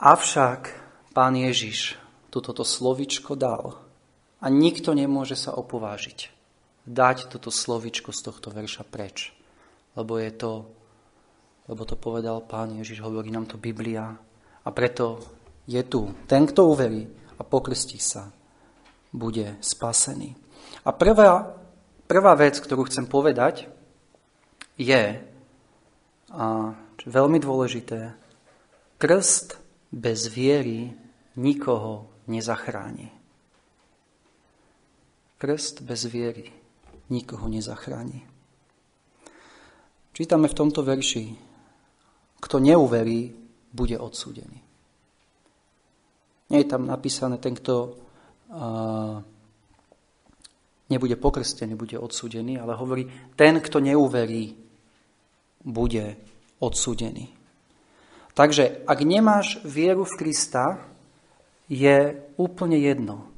Avšak 0.00 0.79
Pán 1.10 1.34
Ježiš 1.34 1.98
toto 2.30 2.62
slovičko 2.62 3.34
dal 3.34 3.74
a 4.38 4.46
nikto 4.46 4.94
nemôže 4.94 5.34
sa 5.34 5.52
opovážiť 5.58 6.40
dať 6.86 7.30
toto 7.30 7.52
slovičko 7.52 8.10
z 8.14 8.20
tohto 8.24 8.48
verša 8.50 8.86
preč. 8.88 9.34
Lebo 9.98 10.16
je 10.16 10.30
to, 10.32 10.52
lebo 11.66 11.82
to 11.84 11.98
povedal 11.98 12.42
Pán 12.42 12.78
Ježiš, 12.78 13.02
hovorí 13.02 13.30
nám 13.30 13.50
to 13.50 13.60
Biblia. 13.60 14.16
A 14.60 14.68
preto 14.70 15.18
je 15.66 15.82
tu. 15.86 16.10
Ten, 16.26 16.46
kto 16.46 16.70
uverí 16.72 17.06
a 17.38 17.42
pokrstí 17.42 17.98
sa, 17.98 18.30
bude 19.10 19.58
spasený. 19.58 20.34
A 20.86 20.90
prvá, 20.94 21.58
prvá 22.06 22.32
vec, 22.38 22.58
ktorú 22.62 22.86
chcem 22.86 23.10
povedať, 23.10 23.66
je, 24.78 25.04
a 26.30 26.44
veľmi 27.02 27.38
dôležité, 27.42 28.14
krst 29.00 29.58
bez 29.92 30.26
viery 30.26 30.94
nikoho 31.36 32.10
nezachráni. 32.26 33.10
Krst 35.38 35.82
bez 35.82 36.04
viery 36.04 36.52
nikoho 37.10 37.48
nezachráni. 37.48 38.22
Čítame 40.12 40.48
v 40.48 40.54
tomto 40.54 40.82
verši, 40.82 41.32
kto 42.40 42.56
neuverí, 42.58 43.32
bude 43.70 43.98
odsúdený. 43.98 44.58
Nie 46.50 46.66
je 46.66 46.68
tam 46.68 46.86
napísané, 46.86 47.38
ten, 47.38 47.54
kto 47.54 47.74
uh, 47.86 49.22
nebude 50.90 51.14
pokrstený, 51.14 51.78
bude 51.78 51.94
odsúdený, 51.94 52.58
ale 52.58 52.74
hovorí, 52.74 53.06
ten, 53.38 53.62
kto 53.62 53.78
neuverí, 53.78 54.58
bude 55.62 56.18
odsúdený. 56.58 57.39
Takže 58.40 58.88
ak 58.88 59.04
nemáš 59.04 59.60
vieru 59.68 60.08
v 60.08 60.16
Krista, 60.16 60.80
je 61.68 62.16
úplne 62.40 62.80
jedno, 62.80 63.28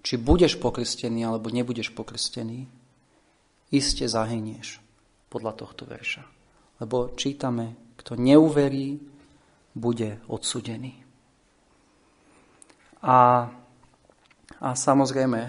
či 0.00 0.16
budeš 0.16 0.56
pokrstený 0.56 1.28
alebo 1.28 1.52
nebudeš 1.52 1.92
pokrstený, 1.92 2.64
iste 3.68 4.08
zahynieš 4.08 4.80
podľa 5.28 5.60
tohto 5.60 5.84
verša. 5.84 6.24
Lebo 6.80 7.12
čítame, 7.20 7.92
kto 8.00 8.16
neuverí, 8.16 8.96
bude 9.76 10.24
odsudený. 10.32 10.96
A, 13.04 13.44
a 14.56 14.68
samozrejme, 14.72 15.40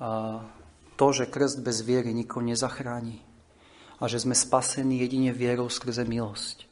a 0.00 0.08
to, 0.96 1.06
že 1.12 1.28
krst 1.28 1.60
bez 1.60 1.84
viery 1.84 2.16
nikoho 2.16 2.40
nezachráni 2.40 3.20
a 4.00 4.08
že 4.08 4.16
sme 4.16 4.32
spasení 4.32 5.04
jedine 5.04 5.36
vierou 5.36 5.68
skrze 5.68 6.08
milosť. 6.08 6.64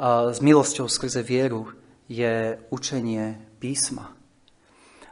S 0.00 0.40
milosťou 0.40 0.88
skrze 0.88 1.20
vieru 1.20 1.68
je 2.08 2.56
učenie 2.72 3.36
písma. 3.60 4.16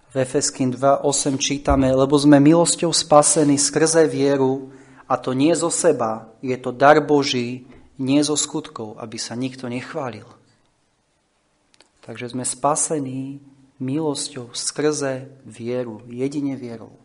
V 0.08 0.24
Efeským 0.24 0.72
2.8 0.72 1.36
čítame, 1.36 1.92
lebo 1.92 2.16
sme 2.16 2.40
milosťou 2.40 2.88
spasení 2.96 3.60
skrze 3.60 4.08
vieru, 4.08 4.72
a 5.04 5.20
to 5.20 5.36
nie 5.36 5.52
zo 5.52 5.68
seba, 5.68 6.32
je 6.40 6.56
to 6.56 6.72
dar 6.72 7.04
Boží, 7.04 7.68
nie 8.00 8.24
zo 8.24 8.32
skutkov, 8.32 8.96
aby 8.96 9.20
sa 9.20 9.36
nikto 9.36 9.68
nechválil. 9.68 10.24
Takže 12.08 12.32
sme 12.32 12.48
spasení 12.48 13.44
milosťou 13.76 14.56
skrze 14.56 15.28
vieru, 15.44 16.00
jedine 16.08 16.56
vierou. 16.56 16.96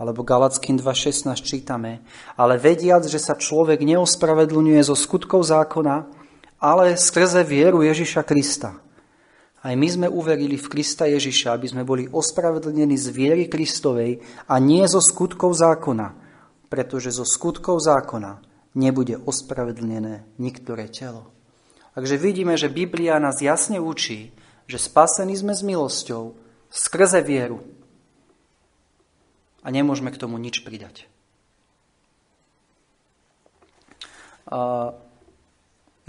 Alebo 0.00 0.24
Galackým 0.24 0.80
2.16 0.80 1.28
čítame, 1.44 2.00
ale 2.40 2.56
vediac, 2.56 3.04
že 3.04 3.20
sa 3.20 3.36
človek 3.36 3.84
neospravedlňuje 3.84 4.80
zo 4.80 4.96
skutkov 4.96 5.44
zákona, 5.44 6.16
ale 6.58 6.98
skrze 6.98 7.46
vieru 7.46 7.86
Ježiša 7.86 8.22
Krista. 8.26 8.82
Aj 9.58 9.74
my 9.74 9.88
sme 9.90 10.06
uverili 10.06 10.54
v 10.54 10.70
Krista 10.70 11.06
Ježiša, 11.10 11.54
aby 11.54 11.66
sme 11.66 11.82
boli 11.82 12.06
ospravedlnení 12.06 12.94
z 12.94 13.10
viery 13.10 13.44
Kristovej 13.50 14.22
a 14.46 14.54
nie 14.62 14.86
zo 14.86 15.02
skutkov 15.02 15.58
zákona, 15.58 16.14
pretože 16.70 17.10
zo 17.10 17.26
skutkov 17.26 17.82
zákona 17.82 18.38
nebude 18.78 19.18
ospravedlnené 19.18 20.38
niektoré 20.38 20.86
telo. 20.86 21.34
Takže 21.98 22.14
vidíme, 22.14 22.54
že 22.54 22.70
Biblia 22.70 23.18
nás 23.18 23.42
jasne 23.42 23.82
učí, 23.82 24.30
že 24.70 24.78
spasení 24.78 25.34
sme 25.34 25.50
s 25.50 25.66
milosťou 25.66 26.38
skrze 26.70 27.18
vieru 27.26 27.58
a 29.66 29.74
nemôžeme 29.74 30.14
k 30.14 30.20
tomu 30.22 30.38
nič 30.38 30.62
pridať. 30.62 31.10
A 34.46 34.94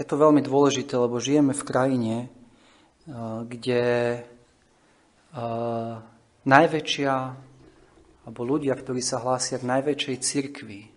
je 0.00 0.08
to 0.08 0.16
veľmi 0.16 0.40
dôležité, 0.40 0.96
lebo 0.96 1.20
žijeme 1.20 1.52
v 1.52 1.66
krajine, 1.68 2.16
kde 3.44 3.82
najväčšia, 6.48 7.14
alebo 8.24 8.40
ľudia, 8.48 8.72
ktorí 8.80 9.04
sa 9.04 9.20
hlásia 9.20 9.60
k 9.60 9.68
najväčšej 9.68 10.16
cirkvi, 10.24 10.88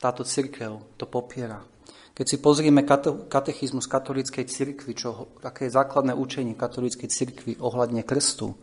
táto 0.00 0.22
cirkev 0.26 0.98
to 0.98 1.06
popiera. 1.06 1.62
Keď 2.10 2.26
si 2.26 2.36
pozrieme 2.42 2.82
katechizmus 3.30 3.86
katolíckej 3.86 4.50
cirkvi, 4.50 4.92
čo, 4.98 5.38
aké 5.46 5.70
je 5.70 5.76
základné 5.78 6.12
učenie 6.18 6.58
katolíckej 6.58 7.06
cirkvi 7.06 7.52
ohľadne 7.62 8.02
krstu, 8.02 8.58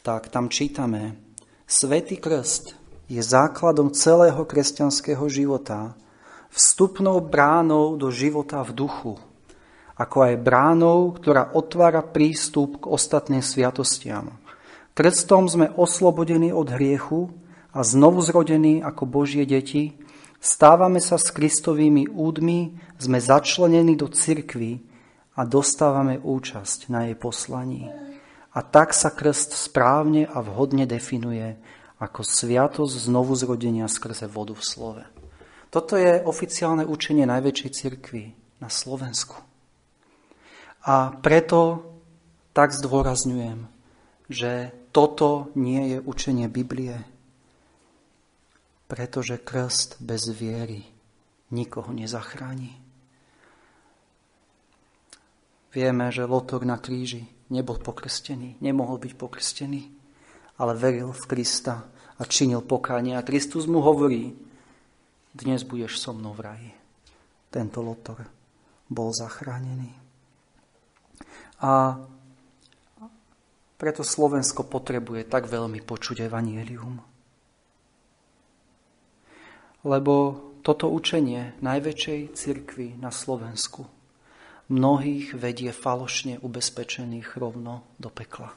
tak 0.00 0.32
tam 0.32 0.48
čítame, 0.48 1.20
Svetý 1.64 2.20
krst 2.20 2.76
je 3.08 3.20
základom 3.20 3.92
celého 3.92 4.44
kresťanského 4.44 5.28
života, 5.28 5.96
vstupnou 6.54 7.18
bránou 7.18 7.98
do 7.98 8.14
života 8.14 8.62
v 8.62 8.86
duchu, 8.86 9.14
ako 9.98 10.30
aj 10.30 10.34
bránou, 10.38 11.10
ktorá 11.10 11.50
otvára 11.50 12.06
prístup 12.06 12.86
k 12.86 12.90
ostatným 12.90 13.42
sviatostiam. 13.42 14.38
Krstom 14.94 15.50
sme 15.50 15.74
oslobodení 15.74 16.54
od 16.54 16.70
hriechu 16.70 17.34
a 17.74 17.82
znovu 17.82 18.22
zrodení 18.22 18.78
ako 18.78 19.10
Božie 19.10 19.42
deti, 19.42 19.98
stávame 20.38 21.02
sa 21.02 21.18
s 21.18 21.34
Kristovými 21.34 22.06
údmi, 22.14 22.78
sme 23.02 23.18
začlenení 23.18 23.98
do 23.98 24.06
cirkvy 24.06 24.78
a 25.34 25.42
dostávame 25.42 26.22
účasť 26.22 26.94
na 26.94 27.10
jej 27.10 27.18
poslaní. 27.18 27.90
A 28.54 28.62
tak 28.62 28.94
sa 28.94 29.10
krst 29.10 29.58
správne 29.58 30.30
a 30.30 30.38
vhodne 30.38 30.86
definuje 30.86 31.58
ako 31.98 32.22
sviatosť 32.22 33.10
znovu 33.10 33.34
zrodenia 33.34 33.90
skrze 33.90 34.30
vodu 34.30 34.54
v 34.54 34.62
slove. 34.62 35.13
Toto 35.74 35.98
je 35.98 36.22
oficiálne 36.22 36.86
učenie 36.86 37.26
najväčšej 37.26 37.70
cirkvi 37.74 38.30
na 38.62 38.70
Slovensku. 38.70 39.34
A 40.86 41.10
preto 41.18 41.82
tak 42.54 42.70
zdôrazňujem, 42.70 43.66
že 44.30 44.70
toto 44.94 45.50
nie 45.58 45.90
je 45.90 45.98
učenie 45.98 46.46
Biblie, 46.46 47.02
pretože 48.86 49.42
krst 49.42 49.98
bez 49.98 50.30
viery 50.30 50.86
nikoho 51.50 51.90
nezachráni. 51.90 52.78
Vieme, 55.74 56.14
že 56.14 56.22
Lotor 56.22 56.62
na 56.62 56.78
kríži 56.78 57.26
nebol 57.50 57.82
pokrstený, 57.82 58.62
nemohol 58.62 59.02
byť 59.02 59.12
pokrstený, 59.18 59.82
ale 60.54 60.78
veril 60.78 61.10
v 61.10 61.24
Krista 61.26 61.90
a 62.14 62.22
činil 62.22 62.62
pokánie. 62.62 63.18
A 63.18 63.26
Kristus 63.26 63.66
mu 63.66 63.82
hovorí, 63.82 64.43
dnes 65.34 65.66
budeš 65.66 65.98
so 65.98 66.14
mnou 66.14 66.30
v 66.30 66.40
raji. 66.40 66.70
Tento 67.50 67.82
Lotor 67.82 68.22
bol 68.86 69.10
zachránený. 69.10 69.90
A 71.58 71.98
preto 73.74 74.06
Slovensko 74.06 74.62
potrebuje 74.62 75.26
tak 75.26 75.50
veľmi 75.50 75.82
počuť 75.82 76.22
evanielium. 76.30 77.02
Lebo 79.84 80.14
toto 80.64 80.88
učenie 80.88 81.58
najväčšej 81.60 82.20
cirkvi 82.32 82.88
na 82.96 83.10
Slovensku 83.10 83.84
mnohých 84.72 85.36
vedie 85.36 85.74
falošne 85.74 86.40
ubezpečených 86.40 87.36
rovno 87.36 87.84
do 88.00 88.08
pekla. 88.08 88.54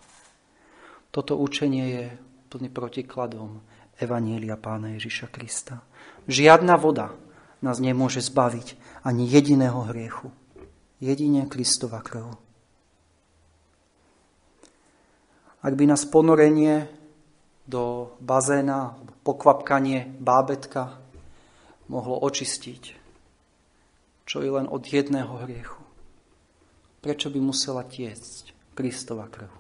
Toto 1.11 1.35
učenie 1.35 1.85
je 1.89 2.05
plný 2.47 2.71
protikladom 2.71 3.59
Evanielia 3.99 4.55
Pána 4.55 4.95
Ježiša 4.95 5.27
Krista. 5.33 5.83
Žiadna 6.27 6.75
voda 6.75 7.15
nás 7.63 7.79
nemôže 7.79 8.19
zbaviť 8.19 8.75
ani 9.03 9.25
jediného 9.25 9.87
hriechu. 9.87 10.29
Jedine 10.99 11.47
Kristova 11.47 12.03
krv. 12.03 12.47
ak 15.67 15.73
by 15.75 15.83
nás 15.83 16.07
ponorenie 16.07 16.87
do 17.67 18.15
bazéna, 18.23 18.95
pokvapkanie 19.27 20.07
bábetka 20.23 20.95
mohlo 21.91 22.15
očistiť, 22.23 22.95
čo 24.23 24.37
je 24.39 24.47
len 24.47 24.71
od 24.71 24.79
jedného 24.87 25.43
hriechu. 25.43 25.83
Prečo 27.03 27.27
by 27.27 27.39
musela 27.43 27.83
tiecť 27.83 28.55
Kristova 28.71 29.27
krv? 29.27 29.51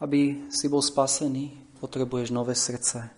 Aby 0.00 0.48
si 0.48 0.66
bol 0.72 0.80
spasený, 0.80 1.76
potrebuješ 1.84 2.32
nové 2.32 2.56
srdce. 2.56 3.12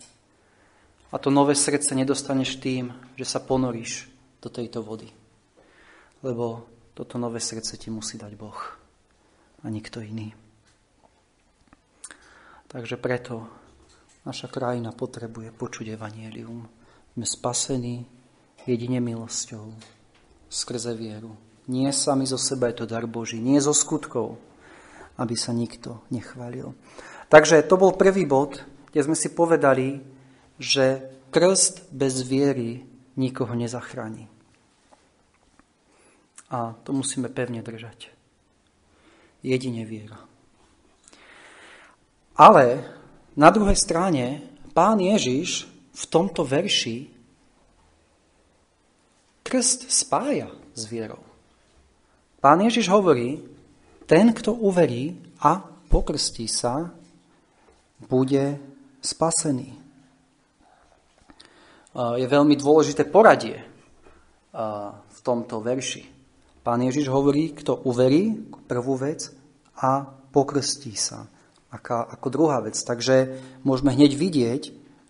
A 1.12 1.20
to 1.20 1.28
nové 1.28 1.52
srdce 1.52 1.92
nedostaneš 1.92 2.56
tým, 2.56 2.88
že 3.20 3.28
sa 3.28 3.38
ponoríš 3.44 4.08
do 4.40 4.48
tejto 4.48 4.80
vody. 4.80 5.12
Lebo 6.24 6.64
toto 6.96 7.20
nové 7.20 7.40
srdce 7.40 7.76
ti 7.76 7.92
musí 7.92 8.16
dať 8.16 8.32
Boh 8.34 8.60
a 9.62 9.66
nikto 9.68 10.00
iný. 10.00 10.32
Takže 12.72 12.96
preto 12.96 13.44
naša 14.24 14.48
krajina 14.48 14.96
potrebuje 14.96 15.52
počuť 15.52 15.92
evanielium. 15.92 16.64
Sme 17.12 17.26
spasení 17.28 18.08
jedine 18.64 19.04
milosťou, 19.04 19.76
skrze 20.48 20.96
vieru. 20.96 21.36
Nie 21.68 21.92
sami 21.92 22.24
zo 22.24 22.40
seba 22.40 22.72
je 22.72 22.82
to 22.82 22.86
dar 22.88 23.04
Boží, 23.04 23.38
nie 23.38 23.60
zo 23.60 23.76
skutkov, 23.76 24.40
aby 25.20 25.36
sa 25.36 25.52
nikto 25.52 26.00
nechválil. 26.08 26.72
Takže 27.28 27.62
to 27.68 27.76
bol 27.76 27.92
prvý 27.94 28.24
bod, 28.24 28.64
kde 28.90 29.00
sme 29.04 29.16
si 29.16 29.30
povedali, 29.30 30.00
že 30.58 31.08
krst 31.32 31.88
bez 31.92 32.20
viery 32.24 32.84
nikoho 33.16 33.54
nezachráni. 33.56 34.28
A 36.52 36.76
to 36.84 36.92
musíme 36.92 37.32
pevne 37.32 37.64
držať. 37.64 38.12
Jedine 39.40 39.88
viera. 39.88 40.20
Ale 42.36 42.84
na 43.36 43.48
druhej 43.48 43.76
strane 43.76 44.44
pán 44.76 45.00
Ježiš 45.00 45.68
v 45.92 46.04
tomto 46.08 46.44
verši 46.44 47.08
krst 49.44 49.88
spája 49.88 50.52
s 50.72 50.88
vierou. 50.88 51.20
Pán 52.40 52.60
Ježiš 52.64 52.88
hovorí, 52.88 53.44
ten, 54.08 54.32
kto 54.32 54.52
uverí 54.52 55.16
a 55.40 55.60
pokrstí 55.88 56.48
sa, 56.48 56.90
bude 58.08 58.58
spasený. 59.00 59.81
Je 61.92 62.24
veľmi 62.24 62.56
dôležité 62.56 63.04
poradie 63.04 63.60
v 64.52 65.18
tomto 65.20 65.60
verši. 65.60 66.08
Pán 66.62 66.80
Ježiš 66.80 67.12
hovorí, 67.12 67.52
kto 67.52 67.84
uverí, 67.84 68.38
prvú 68.64 68.96
vec, 68.96 69.28
a 69.76 70.06
pokrstí 70.06 70.94
sa 70.94 71.26
aká, 71.72 72.06
ako 72.06 72.28
druhá 72.30 72.62
vec. 72.62 72.78
Takže 72.78 73.40
môžeme 73.66 73.92
hneď 73.92 74.12
vidieť, 74.14 74.62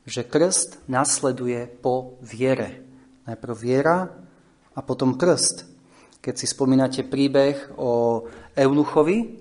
že 0.08 0.26
krst 0.26 0.88
nasleduje 0.90 1.68
po 1.68 2.18
viere. 2.24 2.82
Najprv 3.28 3.54
viera 3.54 4.10
a 4.74 4.80
potom 4.82 5.14
krst. 5.14 5.68
Keď 6.22 6.34
si 6.34 6.46
spomínate 6.50 7.06
príbeh 7.06 7.78
o 7.78 8.24
Eunuchovi, 8.58 9.38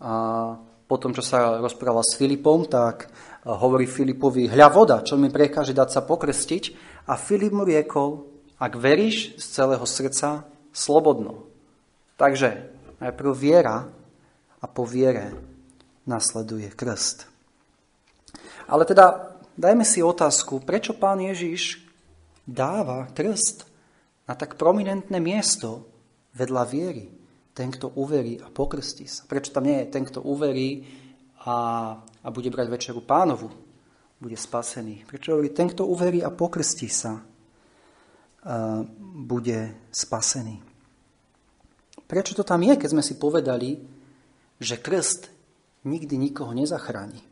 a 0.00 0.56
potom, 0.88 1.12
čo 1.12 1.20
sa 1.20 1.60
rozprával 1.60 2.00
s 2.02 2.16
Filipom, 2.16 2.64
tak 2.64 3.12
hovorí 3.44 3.88
Filipovi, 3.88 4.50
hľa 4.50 4.68
voda, 4.68 4.96
čo 5.00 5.16
mi 5.16 5.32
prekáže 5.32 5.72
dať 5.72 5.88
sa 5.88 6.00
pokrstiť. 6.04 6.64
A 7.08 7.16
Filip 7.16 7.56
mu 7.56 7.64
riekol, 7.64 8.28
ak 8.60 8.76
veríš 8.76 9.40
z 9.40 9.44
celého 9.60 9.84
srdca, 9.88 10.44
slobodno. 10.70 11.48
Takže 12.20 12.68
najprv 13.00 13.30
viera 13.32 13.88
a 14.60 14.66
po 14.68 14.84
viere 14.84 15.32
nasleduje 16.04 16.68
krst. 16.76 17.24
Ale 18.68 18.84
teda 18.84 19.34
dajme 19.56 19.82
si 19.82 20.04
otázku, 20.04 20.60
prečo 20.62 20.94
pán 20.94 21.18
Ježiš 21.24 21.80
dáva 22.44 23.08
krst 23.10 23.66
na 24.28 24.36
tak 24.38 24.54
prominentné 24.60 25.18
miesto 25.18 25.88
vedľa 26.36 26.64
viery. 26.68 27.06
Ten, 27.50 27.74
kto 27.74 27.90
uverí 27.98 28.38
a 28.38 28.46
pokrstí 28.46 29.10
sa. 29.10 29.26
Prečo 29.26 29.50
tam 29.50 29.66
nie 29.66 29.82
je 29.82 29.90
ten, 29.90 30.06
kto 30.06 30.22
uverí 30.22 30.86
a, 31.42 31.98
a 32.20 32.28
bude 32.30 32.52
brať 32.52 32.68
večeru 32.68 33.00
pánovu, 33.00 33.48
bude 34.20 34.36
spasený. 34.36 35.08
Prečo 35.08 35.32
hovorí, 35.32 35.52
ten, 35.52 35.72
kto 35.72 35.88
uverí 35.88 36.20
a 36.20 36.28
pokrstí 36.28 36.88
sa, 36.88 37.16
a, 37.16 37.22
bude 39.00 39.88
spasený. 39.92 40.60
Prečo 42.04 42.34
to 42.34 42.44
tam 42.44 42.60
je, 42.66 42.74
keď 42.74 42.88
sme 42.90 43.04
si 43.06 43.14
povedali, 43.16 43.78
že 44.60 44.82
krst 44.82 45.30
nikdy 45.86 46.18
nikoho 46.18 46.52
nezachráni. 46.52 47.22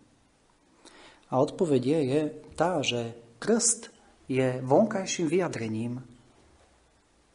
A 1.29 1.44
odpovedie 1.44 1.98
je 2.09 2.20
tá, 2.57 2.81
že 2.81 3.12
krst 3.37 3.92
je 4.29 4.61
vonkajším 4.64 5.29
vyjadrením 5.29 6.01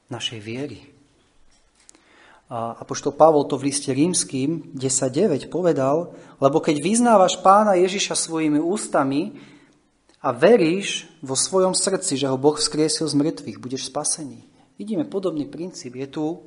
našej 0.09 0.39
viery. 0.41 0.92
A 2.53 2.77
apoštol 2.85 3.17
Pavol 3.17 3.49
to 3.49 3.57
v 3.57 3.73
liste 3.73 3.89
rímským 3.89 4.77
10.9 4.77 5.49
povedal, 5.49 6.13
lebo 6.37 6.61
keď 6.61 6.85
vyznávaš 6.85 7.41
pána 7.41 7.73
Ježiša 7.73 8.13
svojimi 8.13 8.61
ústami 8.61 9.41
a 10.21 10.29
veríš 10.29 11.09
vo 11.25 11.33
svojom 11.33 11.73
srdci, 11.73 12.13
že 12.13 12.29
ho 12.29 12.37
Boh 12.37 12.53
vzkriesil 12.53 13.09
z 13.09 13.17
mŕtvych, 13.17 13.57
budeš 13.57 13.89
spasený. 13.89 14.45
Vidíme 14.77 15.09
podobný 15.09 15.49
princíp. 15.49 15.97
Je 15.97 16.05
tu 16.05 16.45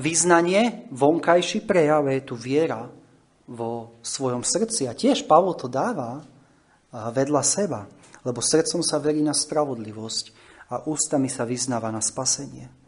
vyznanie, 0.00 0.88
vonkajší 0.88 1.68
prejav, 1.68 2.08
je 2.08 2.24
tu 2.24 2.32
viera 2.32 2.88
vo 3.44 4.00
svojom 4.00 4.40
srdci. 4.40 4.88
A 4.88 4.96
tiež 4.96 5.28
Pavol 5.28 5.52
to 5.52 5.68
dáva 5.68 6.24
vedľa 6.88 7.42
seba, 7.44 7.84
lebo 8.24 8.40
srdcom 8.40 8.80
sa 8.80 8.96
verí 8.96 9.20
na 9.20 9.36
spravodlivosť 9.36 10.24
a 10.72 10.88
ústami 10.88 11.28
sa 11.28 11.44
vyznáva 11.44 11.92
na 11.92 12.00
spasenie. 12.00 12.87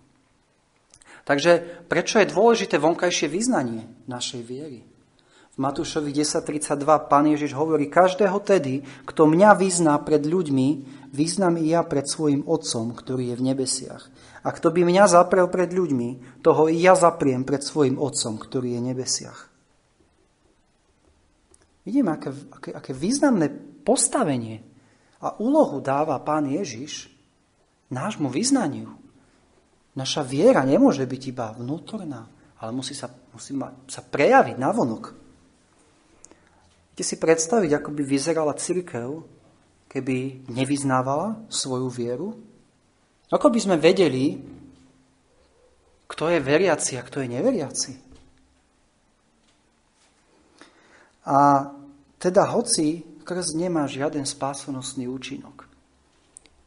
Takže 1.30 1.86
prečo 1.86 2.18
je 2.18 2.26
dôležité 2.26 2.82
vonkajšie 2.82 3.30
vyznanie 3.30 3.86
našej 4.10 4.42
viery? 4.42 4.82
V 5.54 5.56
Matúšovi 5.62 6.10
10.32 6.10 6.82
pán 7.06 7.30
Ježiš 7.30 7.54
hovorí, 7.54 7.86
každého 7.86 8.34
tedy, 8.42 8.82
kto 9.06 9.30
mňa 9.30 9.54
vyzná 9.54 9.94
pred 10.02 10.26
ľuďmi, 10.26 10.68
vyznám 11.14 11.62
i 11.62 11.70
ja 11.70 11.86
pred 11.86 12.10
svojim 12.10 12.42
Otcom, 12.50 12.98
ktorý 12.98 13.30
je 13.30 13.38
v 13.38 13.46
nebesiach. 13.46 14.10
A 14.42 14.50
kto 14.50 14.74
by 14.74 14.82
mňa 14.82 15.06
zaprel 15.06 15.46
pred 15.46 15.70
ľuďmi, 15.70 16.42
toho 16.42 16.66
i 16.66 16.82
ja 16.82 16.98
zapriem 16.98 17.46
pred 17.46 17.62
svojim 17.62 17.94
Otcom, 18.02 18.34
ktorý 18.34 18.74
je 18.74 18.80
v 18.82 18.86
nebesiach. 18.90 19.40
Vidíme, 21.86 22.18
aké, 22.18 22.34
aké, 22.34 22.70
aké 22.74 22.90
významné 22.90 23.54
postavenie 23.86 24.66
a 25.22 25.38
úlohu 25.38 25.78
dáva 25.78 26.18
pán 26.26 26.50
Ježiš 26.50 27.06
nášmu 27.86 28.26
vyznaniu. 28.26 28.99
Naša 29.98 30.22
viera 30.22 30.62
nemôže 30.62 31.03
byť 31.03 31.22
iba 31.26 31.50
vnútorná, 31.50 32.31
ale 32.62 32.70
musí 32.70 32.94
sa, 32.94 33.11
musí 33.35 33.57
ma, 33.57 33.74
sa 33.90 34.05
prejaviť 34.05 34.57
na 34.61 34.70
vonok. 34.70 35.05
Viete 36.94 37.05
si 37.07 37.16
predstaviť, 37.18 37.81
ako 37.81 37.90
by 37.96 38.03
vyzerala 38.07 38.55
církev, 38.55 39.24
keby 39.90 40.46
nevyznávala 40.53 41.42
svoju 41.50 41.88
vieru? 41.90 42.29
Ako 43.31 43.50
by 43.50 43.59
sme 43.59 43.76
vedeli, 43.83 44.38
kto 46.07 46.31
je 46.31 46.38
veriaci 46.38 46.98
a 46.98 47.03
kto 47.03 47.22
je 47.22 47.29
neveriaci? 47.31 47.92
A 51.26 51.66
teda 52.18 52.46
hoci 52.50 53.03
krst 53.22 53.55
nemá 53.55 53.87
žiaden 53.87 54.26
spásonosný 54.26 55.07
účinok, 55.07 55.66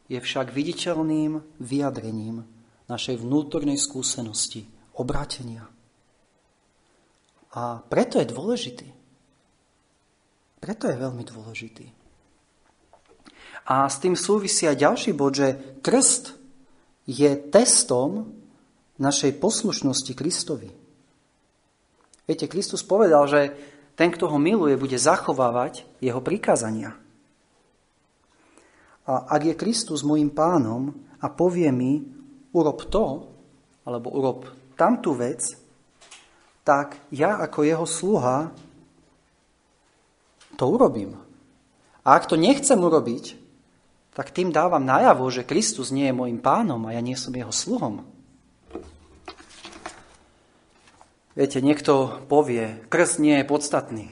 je 0.08 0.16
však 0.20 0.52
viditeľným 0.52 1.40
vyjadrením 1.60 2.53
našej 2.88 3.20
vnútornej 3.20 3.80
skúsenosti, 3.80 4.68
obratenia. 4.94 5.64
A 7.54 7.80
preto 7.86 8.18
je 8.18 8.26
dôležitý. 8.28 8.88
Preto 10.58 10.88
je 10.90 10.96
veľmi 10.96 11.22
dôležitý. 11.22 11.86
A 13.64 13.88
s 13.88 13.96
tým 14.00 14.12
súvisí 14.12 14.68
aj 14.68 14.80
ďalší 14.80 15.16
bod, 15.16 15.40
že 15.40 15.48
krst 15.80 16.36
je 17.08 17.30
testom 17.48 18.32
našej 19.00 19.40
poslušnosti 19.40 20.12
Kristovi. 20.12 20.70
Viete, 22.24 22.48
Kristus 22.48 22.84
povedal, 22.84 23.24
že 23.28 23.40
ten, 23.94 24.10
kto 24.10 24.28
ho 24.28 24.38
miluje, 24.40 24.74
bude 24.80 24.96
zachovávať 24.96 25.86
jeho 26.00 26.20
prikázania. 26.20 26.96
A 29.04 29.28
ak 29.36 29.52
je 29.52 29.60
Kristus 29.60 30.00
môjim 30.00 30.32
pánom 30.32 30.96
a 31.20 31.28
povie 31.28 31.68
mi, 31.68 32.13
urob 32.54 32.86
to, 32.88 33.26
alebo 33.84 34.08
urob 34.14 34.46
tamtú 34.78 35.18
vec, 35.18 35.58
tak 36.64 36.96
ja 37.12 37.42
ako 37.42 37.60
jeho 37.66 37.84
sluha 37.84 38.54
to 40.56 40.64
urobím. 40.70 41.18
A 42.06 42.16
ak 42.16 42.30
to 42.30 42.40
nechcem 42.40 42.78
urobiť, 42.78 43.36
tak 44.14 44.30
tým 44.30 44.54
dávam 44.54 44.86
najavo, 44.86 45.26
že 45.28 45.44
Kristus 45.44 45.90
nie 45.90 46.08
je 46.08 46.14
môjim 46.14 46.38
pánom 46.38 46.80
a 46.86 46.94
ja 46.94 47.02
nie 47.02 47.18
som 47.18 47.34
jeho 47.34 47.50
sluhom. 47.50 48.06
Viete, 51.34 51.58
niekto 51.58 52.22
povie, 52.30 52.78
krst 52.86 53.18
nie 53.18 53.42
je 53.42 53.50
podstatný. 53.50 54.06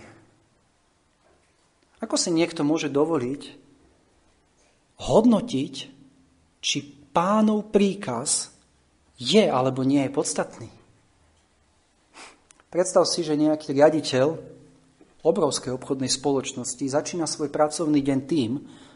Ako 2.02 2.18
si 2.18 2.34
niekto 2.34 2.66
môže 2.66 2.90
dovoliť 2.90 3.62
hodnotiť, 4.98 5.74
či 6.62 6.78
pánov 7.12 7.70
príkaz 7.70 8.50
je 9.20 9.44
alebo 9.44 9.84
nie 9.84 10.02
je 10.08 10.10
podstatný? 10.10 10.70
Predstav 12.72 13.04
si, 13.04 13.20
že 13.20 13.36
nejaký 13.36 13.76
riaditeľ 13.76 14.40
obrovskej 15.22 15.76
obchodnej 15.76 16.08
spoločnosti 16.08 16.82
začína 16.82 17.28
svoj 17.28 17.52
pracovný 17.52 18.00
deň 18.00 18.18
tým, 18.24 18.50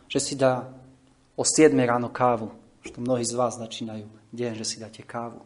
že 0.08 0.18
si 0.18 0.34
dá 0.34 0.66
o 1.36 1.44
7 1.44 1.76
ráno 1.84 2.08
kávu. 2.08 2.50
Už 2.82 2.96
to 2.96 3.04
mnohí 3.04 3.22
z 3.22 3.36
vás 3.36 3.60
začínajú 3.60 4.08
deň, 4.32 4.52
že 4.58 4.64
si 4.64 4.76
dáte 4.80 5.04
kávu. 5.04 5.44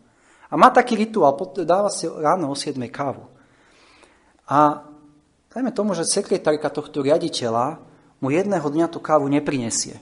A 0.51 0.55
má 0.55 0.71
taký 0.71 0.95
rituál, 0.95 1.35
dáva 1.67 1.91
si 1.91 2.07
ráno 2.07 2.49
o 2.51 2.57
7 2.57 2.79
kávu. 2.89 3.27
A 4.47 4.91
Dajme 5.51 5.75
tomu, 5.75 5.99
že 5.99 6.07
sekretárka 6.07 6.71
tohto 6.71 7.03
riaditeľa 7.03 7.83
mu 8.23 8.31
jedného 8.31 8.63
dňa 8.63 8.87
tú 8.87 9.03
kávu 9.03 9.27
neprinesie. 9.27 9.99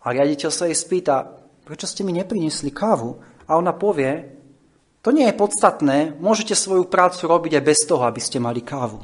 A 0.00 0.16
riaditeľ 0.16 0.48
sa 0.48 0.64
jej 0.64 0.76
spýta, 0.76 1.44
prečo 1.66 1.90
ste 1.90 2.06
mi 2.06 2.14
neprinesli 2.14 2.70
kávu? 2.70 3.18
A 3.50 3.58
ona 3.58 3.74
povie, 3.74 4.38
to 5.02 5.10
nie 5.10 5.26
je 5.26 5.34
podstatné, 5.34 6.14
môžete 6.22 6.54
svoju 6.54 6.86
prácu 6.86 7.26
robiť 7.26 7.58
aj 7.58 7.64
bez 7.66 7.82
toho, 7.82 8.06
aby 8.06 8.22
ste 8.22 8.38
mali 8.38 8.62
kávu. 8.62 9.02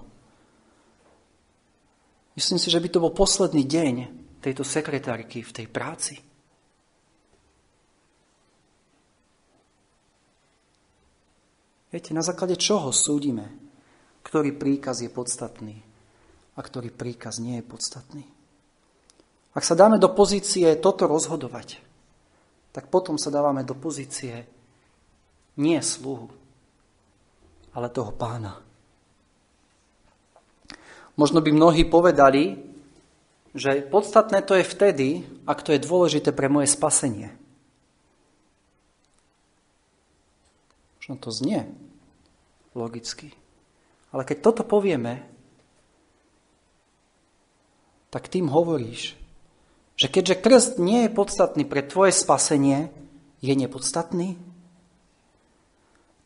Myslím 2.39 2.59
si, 2.63 2.71
že 2.71 2.81
by 2.81 2.89
to 2.89 3.03
bol 3.03 3.13
posledný 3.13 3.67
deň 3.67 3.95
tejto 4.41 4.63
sekretárky 4.63 5.43
v 5.43 5.53
tej 5.53 5.67
práci. 5.69 6.19
Viete, 11.93 12.17
na 12.17 12.25
základe 12.25 12.57
čoho 12.57 12.89
súdime, 12.89 13.53
ktorý 14.25 14.57
príkaz 14.57 15.05
je 15.05 15.13
podstatný 15.13 15.77
a 16.57 16.61
ktorý 16.65 16.89
príkaz 16.89 17.37
nie 17.37 17.61
je 17.61 17.69
podstatný. 17.69 18.25
Ak 19.53 19.61
sa 19.61 19.77
dáme 19.77 20.01
do 20.01 20.09
pozície 20.09 20.73
toto 20.81 21.05
rozhodovať, 21.05 21.92
tak 22.73 22.89
potom 22.89 23.21
sa 23.21 23.29
dávame 23.29 23.63
do 23.63 23.77
pozície 23.77 24.49
nie 25.61 25.77
sluhu, 25.85 26.33
ale 27.77 27.93
toho 27.93 28.13
pána. 28.13 28.65
Možno 31.21 31.45
by 31.45 31.53
mnohí 31.53 31.85
povedali, 31.85 32.57
že 33.53 33.85
podstatné 33.85 34.41
to 34.49 34.57
je 34.57 34.65
vtedy, 34.65 35.09
ak 35.45 35.61
to 35.61 35.77
je 35.77 35.85
dôležité 35.85 36.33
pre 36.33 36.49
moje 36.49 36.73
spasenie. 36.73 37.37
Možno 40.97 41.21
to 41.21 41.29
znie 41.29 41.69
logicky. 42.73 43.37
Ale 44.09 44.25
keď 44.25 44.39
toto 44.41 44.65
povieme, 44.65 45.29
tak 48.09 48.33
tým 48.33 48.49
hovoríš, 48.49 49.17
že 50.03 50.11
keďže 50.11 50.43
krst 50.43 50.73
nie 50.83 51.07
je 51.07 51.15
podstatný 51.15 51.63
pre 51.63 51.79
tvoje 51.87 52.11
spasenie, 52.11 52.91
je 53.39 53.55
nepodstatný? 53.55 54.35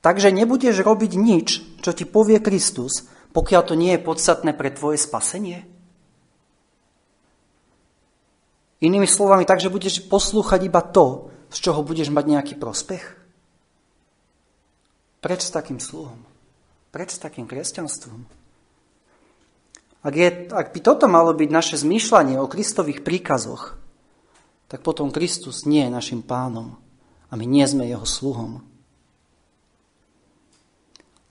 Takže 0.00 0.32
nebudeš 0.32 0.80
robiť 0.80 1.12
nič, 1.20 1.60
čo 1.84 1.92
ti 1.92 2.08
povie 2.08 2.40
Kristus, 2.40 3.04
pokiaľ 3.36 3.62
to 3.68 3.74
nie 3.76 3.92
je 3.92 4.00
podstatné 4.00 4.56
pre 4.56 4.72
tvoje 4.72 4.96
spasenie? 4.96 5.68
Inými 8.80 9.04
slovami, 9.04 9.44
takže 9.44 9.68
budeš 9.68 10.08
poslúchať 10.08 10.72
iba 10.72 10.80
to, 10.80 11.28
z 11.52 11.68
čoho 11.68 11.84
budeš 11.84 12.08
mať 12.08 12.24
nejaký 12.32 12.54
prospech? 12.56 13.04
Preč 15.20 15.44
s 15.44 15.52
takým 15.52 15.84
sluhom? 15.84 16.24
Preč 16.96 17.12
s 17.12 17.20
takým 17.20 17.44
kresťanstvom? 17.44 18.45
Ak, 20.06 20.14
je, 20.14 20.46
ak 20.54 20.70
by 20.70 20.80
toto 20.86 21.10
malo 21.10 21.34
byť 21.34 21.50
naše 21.50 21.74
zmýšľanie 21.82 22.38
o 22.38 22.46
Kristových 22.46 23.02
príkazoch, 23.02 23.74
tak 24.70 24.86
potom 24.86 25.10
Kristus 25.10 25.66
nie 25.66 25.82
je 25.82 25.90
našim 25.90 26.22
pánom 26.22 26.78
a 27.26 27.34
my 27.34 27.42
nie 27.42 27.66
sme 27.66 27.90
jeho 27.90 28.06
sluhom. 28.06 28.62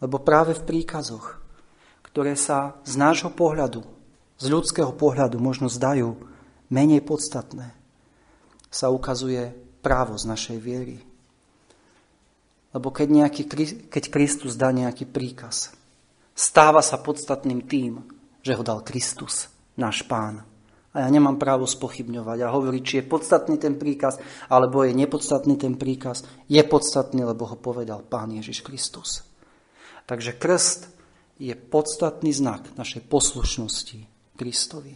Lebo 0.03 0.19
práve 0.19 0.59
v 0.59 0.67
príkazoch, 0.67 1.39
ktoré 2.03 2.35
sa 2.35 2.75
z 2.83 2.99
nášho 2.99 3.31
pohľadu, 3.31 3.79
z 4.35 4.45
ľudského 4.51 4.91
pohľadu 4.91 5.39
možno 5.39 5.71
zdajú 5.71 6.19
menej 6.67 6.99
podstatné, 6.99 7.71
sa 8.67 8.91
ukazuje 8.91 9.55
právo 9.79 10.19
z 10.19 10.27
našej 10.27 10.57
viery. 10.59 10.99
Lebo 12.75 12.91
keď, 12.91 13.07
nejaký, 13.07 13.43
keď 13.87 14.03
Kristus 14.11 14.59
dá 14.59 14.67
nejaký 14.75 15.07
príkaz, 15.07 15.71
stáva 16.35 16.83
sa 16.83 16.99
podstatným 16.99 17.63
tým, 17.63 18.14
že 18.45 18.53
ho 18.53 18.61
dal 18.61 18.85
Kristus, 18.85 19.49
náš 19.73 20.05
pán. 20.05 20.45
A 20.93 21.03
ja 21.03 21.09
nemám 21.09 21.41
právo 21.41 21.65
spochybňovať 21.65 22.45
a 22.45 22.53
hovoriť, 22.53 22.81
či 22.85 22.95
je 23.01 23.09
podstatný 23.09 23.57
ten 23.57 23.75
príkaz, 23.75 24.21
alebo 24.47 24.85
je 24.85 24.93
nepodstatný 24.93 25.57
ten 25.57 25.75
príkaz. 25.75 26.23
Je 26.45 26.61
podstatný, 26.61 27.25
lebo 27.25 27.49
ho 27.49 27.57
povedal 27.57 28.05
pán 28.05 28.31
Ježiš 28.31 28.63
Kristus. 28.63 29.25
Takže 30.05 30.37
krst 30.37 30.87
je 31.41 31.51
podstatný 31.57 32.31
znak 32.31 32.77
našej 32.77 33.03
poslušnosti 33.11 34.07
Kristovi. 34.39 34.95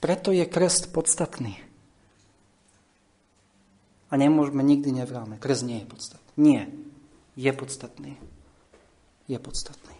Preto 0.00 0.30
je 0.30 0.46
krst 0.46 0.94
podstatný. 0.94 1.60
A 4.06 4.14
nemôžeme 4.14 4.62
nikdy 4.62 5.02
nevráme. 5.02 5.36
Krst 5.42 5.66
nie 5.66 5.82
je 5.82 5.86
podstatný. 5.90 6.30
Nie. 6.38 6.62
Je 7.34 7.50
podstatný. 7.52 8.14
Je 9.26 9.36
podstatný. 9.42 9.95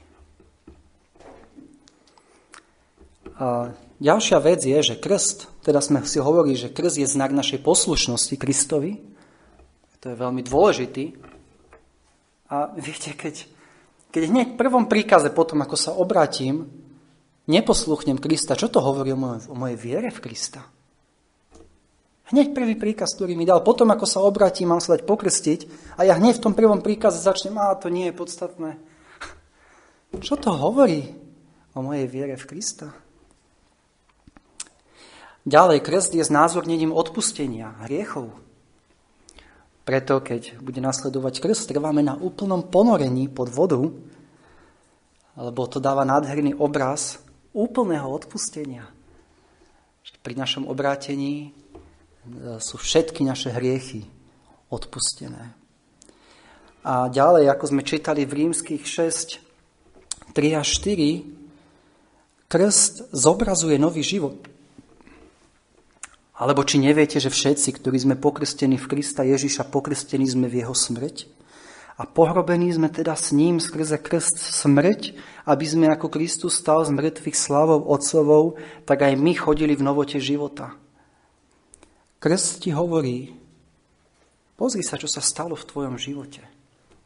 Ďalšia 3.96 4.38
vec 4.40 4.60
je, 4.64 4.78
že 4.80 5.00
krst, 5.00 5.48
teda 5.64 5.80
sme 5.80 6.04
si 6.04 6.20
hovorili, 6.20 6.56
že 6.56 6.72
krst 6.72 7.00
je 7.00 7.08
znak 7.08 7.32
našej 7.32 7.64
poslušnosti 7.64 8.36
Kristovi. 8.36 9.00
To 10.04 10.12
je 10.12 10.16
veľmi 10.16 10.44
dôležitý. 10.44 11.16
A 12.52 12.70
viete, 12.76 13.16
keď, 13.16 13.48
keď 14.12 14.22
hneď 14.30 14.46
v 14.54 14.60
prvom 14.60 14.84
príkaze 14.86 15.32
potom, 15.32 15.64
ako 15.64 15.76
sa 15.76 15.90
obratím, 15.96 16.68
neposluchnem 17.50 18.20
Krista, 18.20 18.54
čo 18.54 18.70
to 18.70 18.78
hovorí 18.78 19.10
o 19.12 19.18
mojej, 19.18 19.50
o 19.50 19.56
mojej 19.58 19.78
viere 19.80 20.14
v 20.14 20.22
Krista? 20.22 20.62
Hneď 22.26 22.54
prvý 22.54 22.74
príkaz, 22.74 23.14
ktorý 23.14 23.38
mi 23.38 23.46
dal, 23.46 23.62
potom 23.62 23.86
ako 23.90 24.06
sa 24.06 24.18
obratím, 24.22 24.74
mám 24.74 24.82
sa 24.82 24.98
dať 24.98 25.06
pokrstiť 25.06 25.60
a 25.94 26.06
ja 26.06 26.18
hneď 26.18 26.38
v 26.38 26.44
tom 26.50 26.54
prvom 26.58 26.82
príkaze 26.82 27.22
začnem, 27.22 27.54
a 27.54 27.78
to 27.78 27.86
nie 27.86 28.10
je 28.10 28.18
podstatné. 28.18 28.70
Čo 30.26 30.34
to 30.34 30.50
hovorí 30.50 31.14
o 31.74 31.82
mojej 31.86 32.06
viere 32.10 32.34
v 32.34 32.46
Krista? 32.50 33.05
Ďalej, 35.46 35.78
krst 35.86 36.10
je 36.18 36.26
znázornením 36.26 36.90
odpustenia 36.90 37.78
hriechov. 37.86 38.34
Preto, 39.86 40.18
keď 40.18 40.58
bude 40.58 40.82
nasledovať 40.82 41.38
krst, 41.38 41.70
trváme 41.70 42.02
na 42.02 42.18
úplnom 42.18 42.66
ponorení 42.66 43.30
pod 43.30 43.54
vodu, 43.54 43.86
lebo 45.38 45.70
to 45.70 45.78
dáva 45.78 46.02
nádherný 46.02 46.58
obraz 46.58 47.22
úplného 47.54 48.10
odpustenia. 48.10 48.90
Pri 50.26 50.34
našom 50.34 50.66
obrátení 50.66 51.54
sú 52.58 52.82
všetky 52.82 53.22
naše 53.22 53.54
hriechy 53.54 54.02
odpustené. 54.74 55.54
A 56.82 57.06
ďalej, 57.06 57.46
ako 57.54 57.64
sme 57.70 57.86
čítali 57.86 58.26
v 58.26 58.42
rímskych 58.42 58.82
6, 58.82 60.34
3 60.34 60.58
a 60.58 60.66
4, 60.66 62.50
krst 62.50 63.14
zobrazuje 63.14 63.78
nový 63.78 64.02
život. 64.02 64.55
Alebo 66.36 66.60
či 66.68 66.76
neviete, 66.76 67.16
že 67.16 67.32
všetci, 67.32 67.80
ktorí 67.80 67.96
sme 67.96 68.20
pokrstení 68.20 68.76
v 68.76 68.88
Krista 68.92 69.24
Ježiša, 69.24 69.72
pokrstení 69.72 70.28
sme 70.28 70.52
v 70.52 70.60
jeho 70.64 70.76
smrť? 70.76 71.32
A 71.96 72.04
pohrobení 72.04 72.68
sme 72.76 72.92
teda 72.92 73.16
s 73.16 73.32
ním 73.32 73.56
skrze 73.56 73.96
krst 73.96 74.36
smrť, 74.36 75.16
aby 75.48 75.64
sme 75.64 75.88
ako 75.88 76.12
Kristus 76.12 76.60
stal 76.60 76.84
z 76.84 76.92
mŕtvych 76.92 77.32
slavou 77.32 77.88
Otcovou, 77.88 78.60
tak 78.84 79.08
aj 79.08 79.16
my 79.16 79.32
chodili 79.32 79.72
v 79.72 79.86
novote 79.88 80.20
života. 80.20 80.76
Krst 82.20 82.68
ti 82.68 82.70
hovorí, 82.76 83.32
pozri 84.60 84.84
sa, 84.84 85.00
čo 85.00 85.08
sa 85.08 85.24
stalo 85.24 85.56
v 85.56 85.64
tvojom 85.64 85.96
živote. 85.96 86.44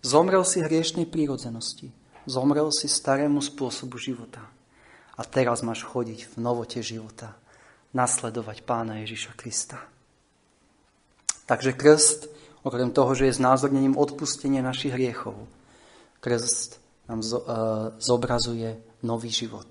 Zomrel 0.02 0.42
si 0.42 0.58
hriešnej 0.58 1.06
prírodzenosti. 1.06 1.94
Zomrel 2.26 2.74
si 2.74 2.90
starému 2.90 3.38
spôsobu 3.38 3.94
života. 3.94 4.42
A 5.14 5.22
teraz 5.22 5.62
máš 5.62 5.86
chodiť 5.86 6.34
v 6.34 6.34
novote 6.42 6.82
života. 6.82 7.38
Nasledovať 7.90 8.62
pána 8.62 9.02
Ježiša 9.02 9.34
Krista. 9.34 9.82
Takže 11.50 11.74
krst, 11.74 12.30
okrem 12.62 12.94
toho, 12.94 13.10
že 13.18 13.26
je 13.26 13.38
znázornením 13.42 13.98
odpustenia 13.98 14.62
našich 14.62 14.94
hriechov, 14.94 15.34
krst 16.22 16.78
nám 17.10 17.26
uh, 17.26 17.38
zobrazuje 17.98 18.78
nový 19.02 19.34
život. 19.34 19.66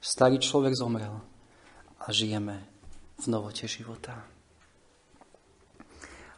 Starý 0.00 0.40
človek 0.40 0.72
zomrel 0.72 1.20
a 2.00 2.08
žijeme 2.08 2.64
v 3.20 3.26
novote 3.26 3.68
života. 3.68 4.24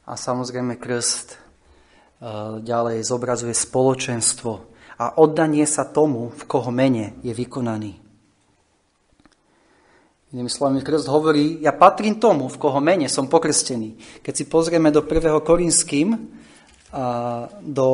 A 0.08 0.16
samozrejme 0.16 0.80
krst 0.80 1.36
e, 1.36 1.38
ďalej 2.64 3.04
zobrazuje 3.04 3.52
spoločenstvo 3.52 4.52
a 4.96 5.20
oddanie 5.20 5.68
sa 5.68 5.84
tomu, 5.84 6.32
v 6.32 6.42
koho 6.48 6.72
mene 6.72 7.20
je 7.20 7.36
vykonaný. 7.36 8.07
Inými 10.28 10.52
slovami, 10.52 10.84
krst 10.84 11.08
hovorí, 11.08 11.64
ja 11.64 11.72
patrím 11.72 12.20
tomu, 12.20 12.52
v 12.52 12.60
koho 12.60 12.84
mene 12.84 13.08
som 13.08 13.32
pokrstený. 13.32 14.20
Keď 14.20 14.34
si 14.36 14.44
pozrieme 14.44 14.92
do 14.92 15.00
1. 15.00 15.24
Korinským, 15.40 16.08
do, 17.64 17.88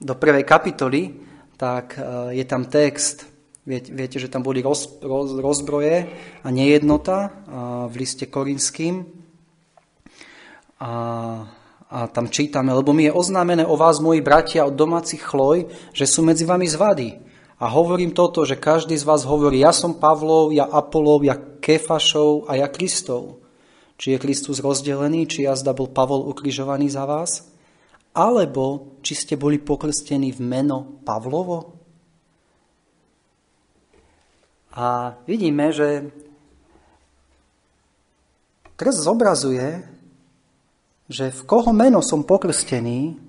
do 0.00 0.14
prvej 0.16 0.44
kapitoly, 0.48 1.20
tak 1.60 2.00
e, 2.00 2.36
je 2.40 2.44
tam 2.48 2.64
text, 2.64 3.28
viete, 3.68 3.92
viete 3.92 4.16
že 4.16 4.32
tam 4.32 4.40
boli 4.40 4.64
roz, 4.64 5.00
roz, 5.04 5.36
rozbroje 5.36 6.08
a 6.40 6.48
nejednota 6.48 7.28
v 7.88 7.94
liste 7.96 8.24
Korinským, 8.28 9.20
a, 10.80 10.92
a 11.92 11.98
tam 12.08 12.32
čítame, 12.32 12.72
lebo 12.72 12.96
mi 12.96 13.04
je 13.04 13.12
oznámené 13.12 13.68
o 13.68 13.76
vás, 13.76 14.00
moji 14.00 14.24
bratia, 14.24 14.64
od 14.64 14.72
domácich 14.72 15.20
chloj, 15.20 15.68
že 15.92 16.08
sú 16.08 16.24
medzi 16.24 16.48
vami 16.48 16.64
zvady. 16.64 17.29
A 17.60 17.68
hovorím 17.68 18.16
toto, 18.16 18.48
že 18.48 18.56
každý 18.56 18.96
z 18.96 19.04
vás 19.04 19.28
hovorí, 19.28 19.60
ja 19.60 19.68
som 19.68 19.92
Pavlov, 19.92 20.48
ja 20.48 20.64
Apolov, 20.64 21.20
ja 21.20 21.36
Kefašov 21.36 22.48
a 22.48 22.56
ja 22.56 22.72
Kristov. 22.72 23.44
Či 24.00 24.16
je 24.16 24.22
Kristus 24.24 24.64
rozdelený, 24.64 25.28
či 25.28 25.44
jazda 25.44 25.76
bol 25.76 25.92
Pavol 25.92 26.24
ukrižovaný 26.24 26.88
za 26.88 27.04
vás, 27.04 27.52
alebo 28.16 28.96
či 29.04 29.12
ste 29.12 29.36
boli 29.36 29.60
pokrstení 29.60 30.32
v 30.32 30.40
meno 30.40 31.04
Pavlovo. 31.04 31.76
A 34.72 35.12
vidíme, 35.28 35.68
že 35.68 36.08
krst 38.80 39.04
zobrazuje, 39.04 39.84
že 41.12 41.28
v 41.28 41.40
koho 41.44 41.76
meno 41.76 42.00
som 42.00 42.24
pokrstený, 42.24 43.20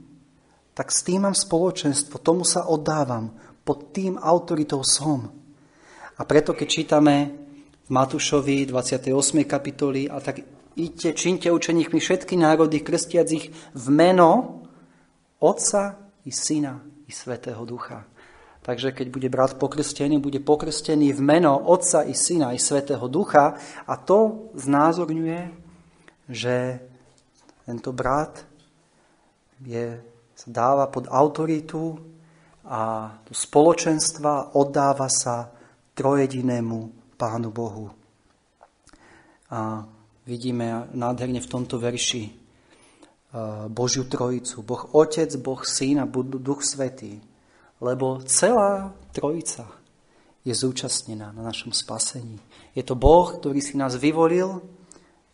tak 0.71 0.87
s 0.87 1.03
tým 1.03 1.27
mám 1.27 1.35
spoločenstvo, 1.35 2.23
tomu 2.23 2.47
sa 2.47 2.63
oddávam, 2.71 3.35
pod 3.61 3.93
tým 3.93 4.17
autoritou 4.17 4.81
som. 4.81 5.29
A 6.17 6.21
preto, 6.25 6.53
keď 6.53 6.67
čítame 6.69 7.15
v 7.85 7.89
Matúšovi 7.89 8.65
28. 8.69 9.13
kapitoli, 9.45 10.05
a 10.05 10.21
tak 10.21 10.45
idte, 10.77 11.13
činte 11.13 11.49
učeníkmi 11.49 11.97
všetky 11.97 12.37
národy, 12.37 12.81
krstiac 12.81 13.27
ich 13.33 13.49
v 13.73 13.87
meno 13.89 14.61
Otca 15.41 15.97
i 16.25 16.31
Syna 16.31 16.77
i 17.09 17.11
Svetého 17.11 17.65
Ducha. 17.65 18.05
Takže 18.61 18.93
keď 18.93 19.07
bude 19.09 19.29
brat 19.33 19.57
pokrstený, 19.57 20.21
bude 20.21 20.37
pokrstený 20.37 21.17
v 21.17 21.21
meno 21.25 21.57
Otca 21.57 22.05
i 22.05 22.13
Syna 22.13 22.53
i 22.53 22.61
Svetého 22.61 23.09
Ducha 23.09 23.57
a 23.89 23.93
to 23.97 24.53
znázorňuje, 24.53 25.41
že 26.29 26.77
tento 27.65 27.89
brat 27.89 28.45
je, 29.65 29.97
sa 30.37 30.47
dáva 30.49 30.85
pod 30.93 31.09
autoritu 31.09 32.10
a 32.71 33.11
do 33.27 33.35
spoločenstva 33.35 34.55
oddáva 34.55 35.11
sa 35.11 35.51
trojedinému 35.91 36.77
Pánu 37.19 37.51
Bohu. 37.51 37.91
A 39.51 39.83
vidíme 40.23 40.87
nádherne 40.95 41.43
v 41.43 41.51
tomto 41.51 41.75
verši 41.75 42.23
e, 42.23 42.31
Božiu 43.67 44.07
Trojicu. 44.07 44.63
Boh 44.63 44.87
Otec, 44.95 45.35
Boh 45.43 45.59
Syn 45.67 45.99
a 45.99 46.07
Duch 46.07 46.63
Svetý. 46.63 47.19
Lebo 47.83 48.23
celá 48.23 48.95
Trojica 49.11 49.67
je 50.47 50.55
zúčastnená 50.55 51.35
na 51.35 51.43
našom 51.43 51.75
spasení. 51.75 52.39
Je 52.71 52.87
to 52.87 52.95
Boh, 52.95 53.35
ktorý 53.35 53.59
si 53.59 53.75
nás 53.75 53.99
vyvolil, 53.99 54.63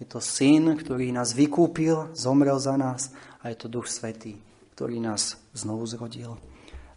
je 0.02 0.10
to 0.10 0.17
Syn, 0.17 0.73
ktorý 0.73 1.13
nás 1.13 1.38
vykúpil, 1.38 2.17
zomrel 2.17 2.58
za 2.58 2.73
nás 2.82 3.13
a 3.45 3.54
je 3.54 3.62
to 3.62 3.69
Duch 3.69 3.86
Svetý, 3.86 4.41
ktorý 4.73 4.97
nás 4.97 5.38
znovu 5.54 5.86
zrodil. 5.86 6.34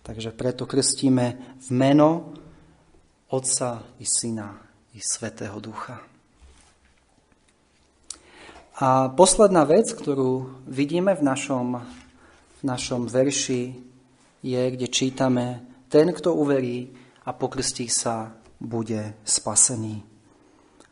Takže 0.02 0.32
preto 0.32 0.66
krstíme 0.66 1.56
v 1.60 1.68
meno 1.70 2.32
Otca 3.30 3.84
i 4.00 4.06
Syna 4.08 4.58
i 4.94 5.00
Svetého 5.00 5.60
Ducha. 5.60 6.00
A 8.80 9.12
posledná 9.12 9.68
vec, 9.68 9.92
ktorú 9.92 10.64
vidíme 10.64 11.12
v 11.12 11.22
našom, 11.22 11.84
v 12.58 12.62
našom 12.64 13.04
verši, 13.04 13.76
je, 14.40 14.62
kde 14.72 14.88
čítame, 14.88 15.60
ten, 15.92 16.08
kto 16.16 16.32
uverí 16.32 16.88
a 17.28 17.36
pokrstí 17.36 17.92
sa, 17.92 18.32
bude 18.60 19.20
spasený. 19.24 20.00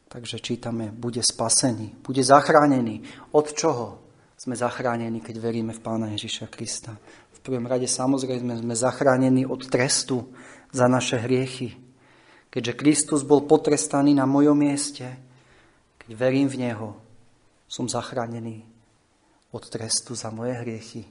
Takže 0.09 0.41
čítame, 0.41 0.93
bude 0.93 1.21
spasený, 1.25 2.01
bude 2.05 2.25
zachránený. 2.25 3.05
Od 3.33 3.53
čoho 3.53 4.05
sme 4.37 4.57
zachránení, 4.57 5.21
keď 5.21 5.37
veríme 5.41 5.73
v 5.77 5.85
Pána 5.85 6.13
Ježiša 6.13 6.49
Krista? 6.49 6.97
V 7.39 7.55
prvom 7.55 7.71
rade 7.71 7.87
samozrejme 7.87 8.59
sme 8.59 8.75
zachránení 8.75 9.47
od 9.47 9.63
trestu 9.71 10.35
za 10.75 10.91
naše 10.91 11.23
hriechy. 11.23 11.79
Keďže 12.49 12.79
Kristus 12.81 13.21
bol 13.23 13.45
potrestaný 13.45 14.17
na 14.17 14.25
mojom 14.25 14.57
mieste, 14.57 15.07
keď 16.03 16.11
verím 16.17 16.49
v 16.49 16.67
Neho, 16.67 16.97
som 17.69 17.85
zachránený 17.85 18.65
od 19.53 19.63
trestu 19.69 20.17
za 20.17 20.33
moje 20.33 20.57
hriechy. 20.57 21.05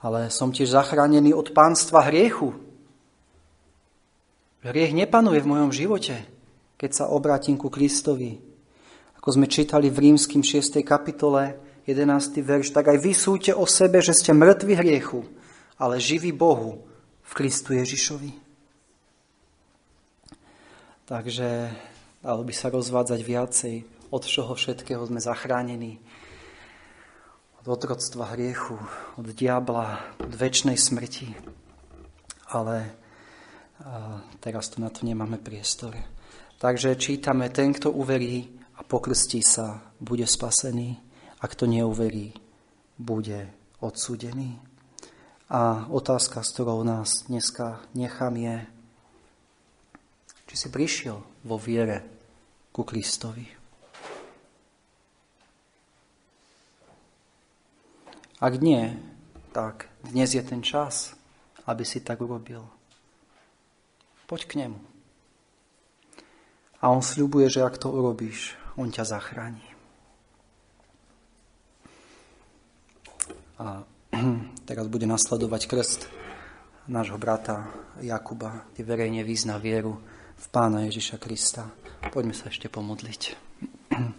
Ale 0.00 0.32
som 0.32 0.48
tiež 0.48 0.72
zachránený 0.72 1.36
od 1.36 1.52
pánstva 1.52 2.08
hriechu. 2.08 2.56
Hriech 4.64 4.96
nepanuje 4.96 5.44
v 5.44 5.50
mojom 5.52 5.70
živote, 5.72 6.24
keď 6.80 6.90
sa 6.92 7.04
obrátim 7.12 7.60
ku 7.60 7.68
Kristovi. 7.68 8.40
Ako 9.20 9.36
sme 9.36 9.44
čítali 9.44 9.92
v 9.92 10.08
rímským 10.08 10.40
6. 10.40 10.80
kapitole, 10.80 11.60
11. 11.90 12.38
verš, 12.38 12.70
tak 12.70 12.94
aj 12.94 12.98
vy 13.02 13.12
súďte 13.12 13.52
o 13.58 13.66
sebe, 13.66 13.98
že 13.98 14.14
ste 14.14 14.30
mŕtvi 14.30 14.78
hriechu, 14.78 15.26
ale 15.74 15.98
živí 15.98 16.30
Bohu 16.30 16.86
v 17.26 17.32
Kristu 17.34 17.74
Ježišovi. 17.74 18.30
Takže 21.10 21.74
dalo 22.22 22.46
by 22.46 22.54
sa 22.54 22.70
rozvádzať 22.70 23.20
viacej, 23.26 23.74
od 24.14 24.22
čoho 24.22 24.54
všetkého 24.54 25.02
sme 25.10 25.18
zachránení. 25.18 25.98
Od 27.60 27.66
otroctva 27.76 28.32
hriechu, 28.38 28.78
od 29.18 29.26
diabla, 29.34 30.16
od 30.22 30.32
väčšnej 30.32 30.78
smrti. 30.78 31.34
Ale 32.54 32.94
teraz 34.38 34.70
tu 34.70 34.78
na 34.78 34.88
to 34.88 35.02
nemáme 35.02 35.42
priestor. 35.42 35.98
Takže 36.62 36.94
čítame, 36.94 37.50
ten, 37.50 37.74
kto 37.74 37.90
uverí 37.90 38.46
a 38.78 38.86
pokrstí 38.86 39.42
sa, 39.42 39.92
bude 39.98 40.24
spasený 40.24 41.09
a 41.40 41.44
kto 41.48 41.64
neuverí, 41.64 42.36
bude 43.00 43.48
odsúdený. 43.80 44.60
A 45.48 45.88
otázka, 45.88 46.44
s 46.44 46.52
ktorou 46.52 46.84
nás 46.84 47.26
dneska 47.26 47.80
nechám 47.96 48.36
je, 48.36 48.56
či 50.46 50.54
si 50.54 50.68
prišiel 50.68 51.18
vo 51.48 51.56
viere 51.56 52.04
ku 52.70 52.84
Kristovi. 52.84 53.48
Ak 58.40 58.56
nie, 58.56 58.96
tak 59.52 59.90
dnes 60.06 60.32
je 60.32 60.40
ten 60.40 60.64
čas, 60.64 61.12
aby 61.68 61.84
si 61.84 62.00
tak 62.00 62.24
urobil. 62.24 62.64
Poď 64.24 64.40
k 64.46 64.52
nemu. 64.64 64.80
A 66.80 66.88
on 66.88 67.04
sľubuje, 67.04 67.52
že 67.52 67.60
ak 67.60 67.76
to 67.76 67.92
urobíš, 67.92 68.56
on 68.80 68.88
ťa 68.88 69.04
zachráni. 69.04 69.69
A 73.60 73.84
teraz 74.68 74.88
bude 74.88 75.04
nasledovať 75.04 75.68
krst 75.68 76.08
nášho 76.88 77.20
brata 77.20 77.68
Jakuba, 78.00 78.64
kde 78.72 78.88
verejne 78.88 79.20
význa 79.20 79.60
vieru 79.60 80.00
v 80.40 80.46
Pána 80.48 80.88
Ježiša 80.88 81.20
Krista. 81.20 81.68
Poďme 82.08 82.32
sa 82.32 82.48
ešte 82.48 82.72
pomodliť. 82.72 83.36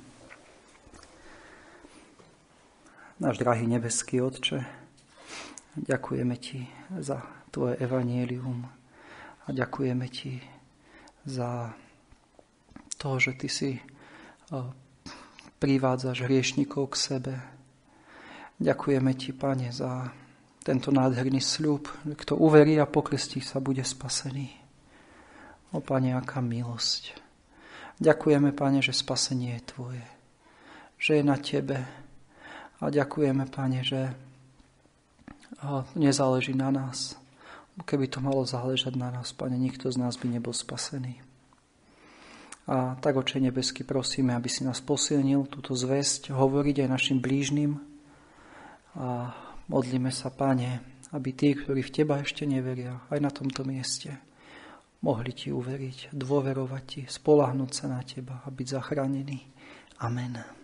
Náš 3.26 3.38
drahý 3.42 3.66
nebeský 3.66 4.22
Otče, 4.22 4.62
ďakujeme 5.74 6.38
Ti 6.38 6.62
za 7.02 7.26
Tvoje 7.50 7.82
evanielium 7.82 8.70
a 9.46 9.48
ďakujeme 9.50 10.06
Ti 10.06 10.38
za 11.26 11.74
to, 13.02 13.18
že 13.18 13.34
Ty 13.42 13.50
si 13.50 13.78
eh, 13.78 14.70
privádzaš 15.58 16.30
hriešnikov 16.30 16.94
k 16.94 16.96
sebe, 16.98 17.34
Ďakujeme 18.62 19.12
Ti, 19.18 19.34
Pane, 19.34 19.74
za 19.74 20.14
tento 20.62 20.94
nádherný 20.94 21.42
sľub. 21.42 21.90
Kto 22.14 22.38
uverí 22.38 22.78
a 22.78 22.86
pokrstí 22.86 23.42
sa, 23.42 23.58
bude 23.58 23.82
spasený. 23.82 24.54
O, 25.74 25.82
Pane, 25.82 26.14
aká 26.14 26.46
milosť. 26.46 27.18
Ďakujeme, 27.98 28.54
Pane, 28.54 28.86
že 28.86 28.94
spasenie 28.94 29.58
je 29.58 29.62
Tvoje. 29.66 30.06
Že 31.02 31.12
je 31.18 31.24
na 31.26 31.38
Tebe. 31.42 31.80
A 32.78 32.94
ďakujeme, 32.94 33.50
Pane, 33.50 33.82
že 33.82 34.14
nezáleží 35.98 36.54
na 36.54 36.70
nás. 36.70 37.18
Keby 37.82 38.14
to 38.14 38.22
malo 38.22 38.46
záležať 38.46 38.94
na 38.94 39.10
nás, 39.10 39.34
Pane, 39.34 39.58
nikto 39.58 39.90
z 39.90 39.98
nás 39.98 40.22
by 40.22 40.38
nebol 40.38 40.54
spasený. 40.54 41.18
A 42.70 42.94
tak, 43.02 43.18
Oče 43.18 43.42
nebesky, 43.42 43.82
prosíme, 43.82 44.38
aby 44.38 44.54
si 44.54 44.62
nás 44.62 44.86
posilnil 44.86 45.50
túto 45.50 45.74
zväzť, 45.74 46.30
hovoriť 46.30 46.86
aj 46.86 46.90
našim 46.94 47.18
blížnym, 47.18 47.91
a 48.96 49.32
modlíme 49.68 50.12
sa, 50.12 50.32
Pane, 50.32 51.00
aby 51.12 51.30
tí, 51.36 51.56
ktorí 51.56 51.84
v 51.84 51.94
Teba 51.94 52.20
ešte 52.20 52.48
neveria, 52.48 53.04
aj 53.12 53.20
na 53.20 53.32
tomto 53.32 53.68
mieste, 53.68 54.20
mohli 55.04 55.36
Ti 55.36 55.52
uveriť, 55.52 56.16
dôverovať 56.16 56.84
Ti, 56.88 57.02
spolahnúť 57.08 57.72
sa 57.72 57.86
na 57.92 58.02
Teba 58.04 58.44
a 58.44 58.48
byť 58.48 58.68
zachránení. 58.68 59.40
Amen. 60.02 60.61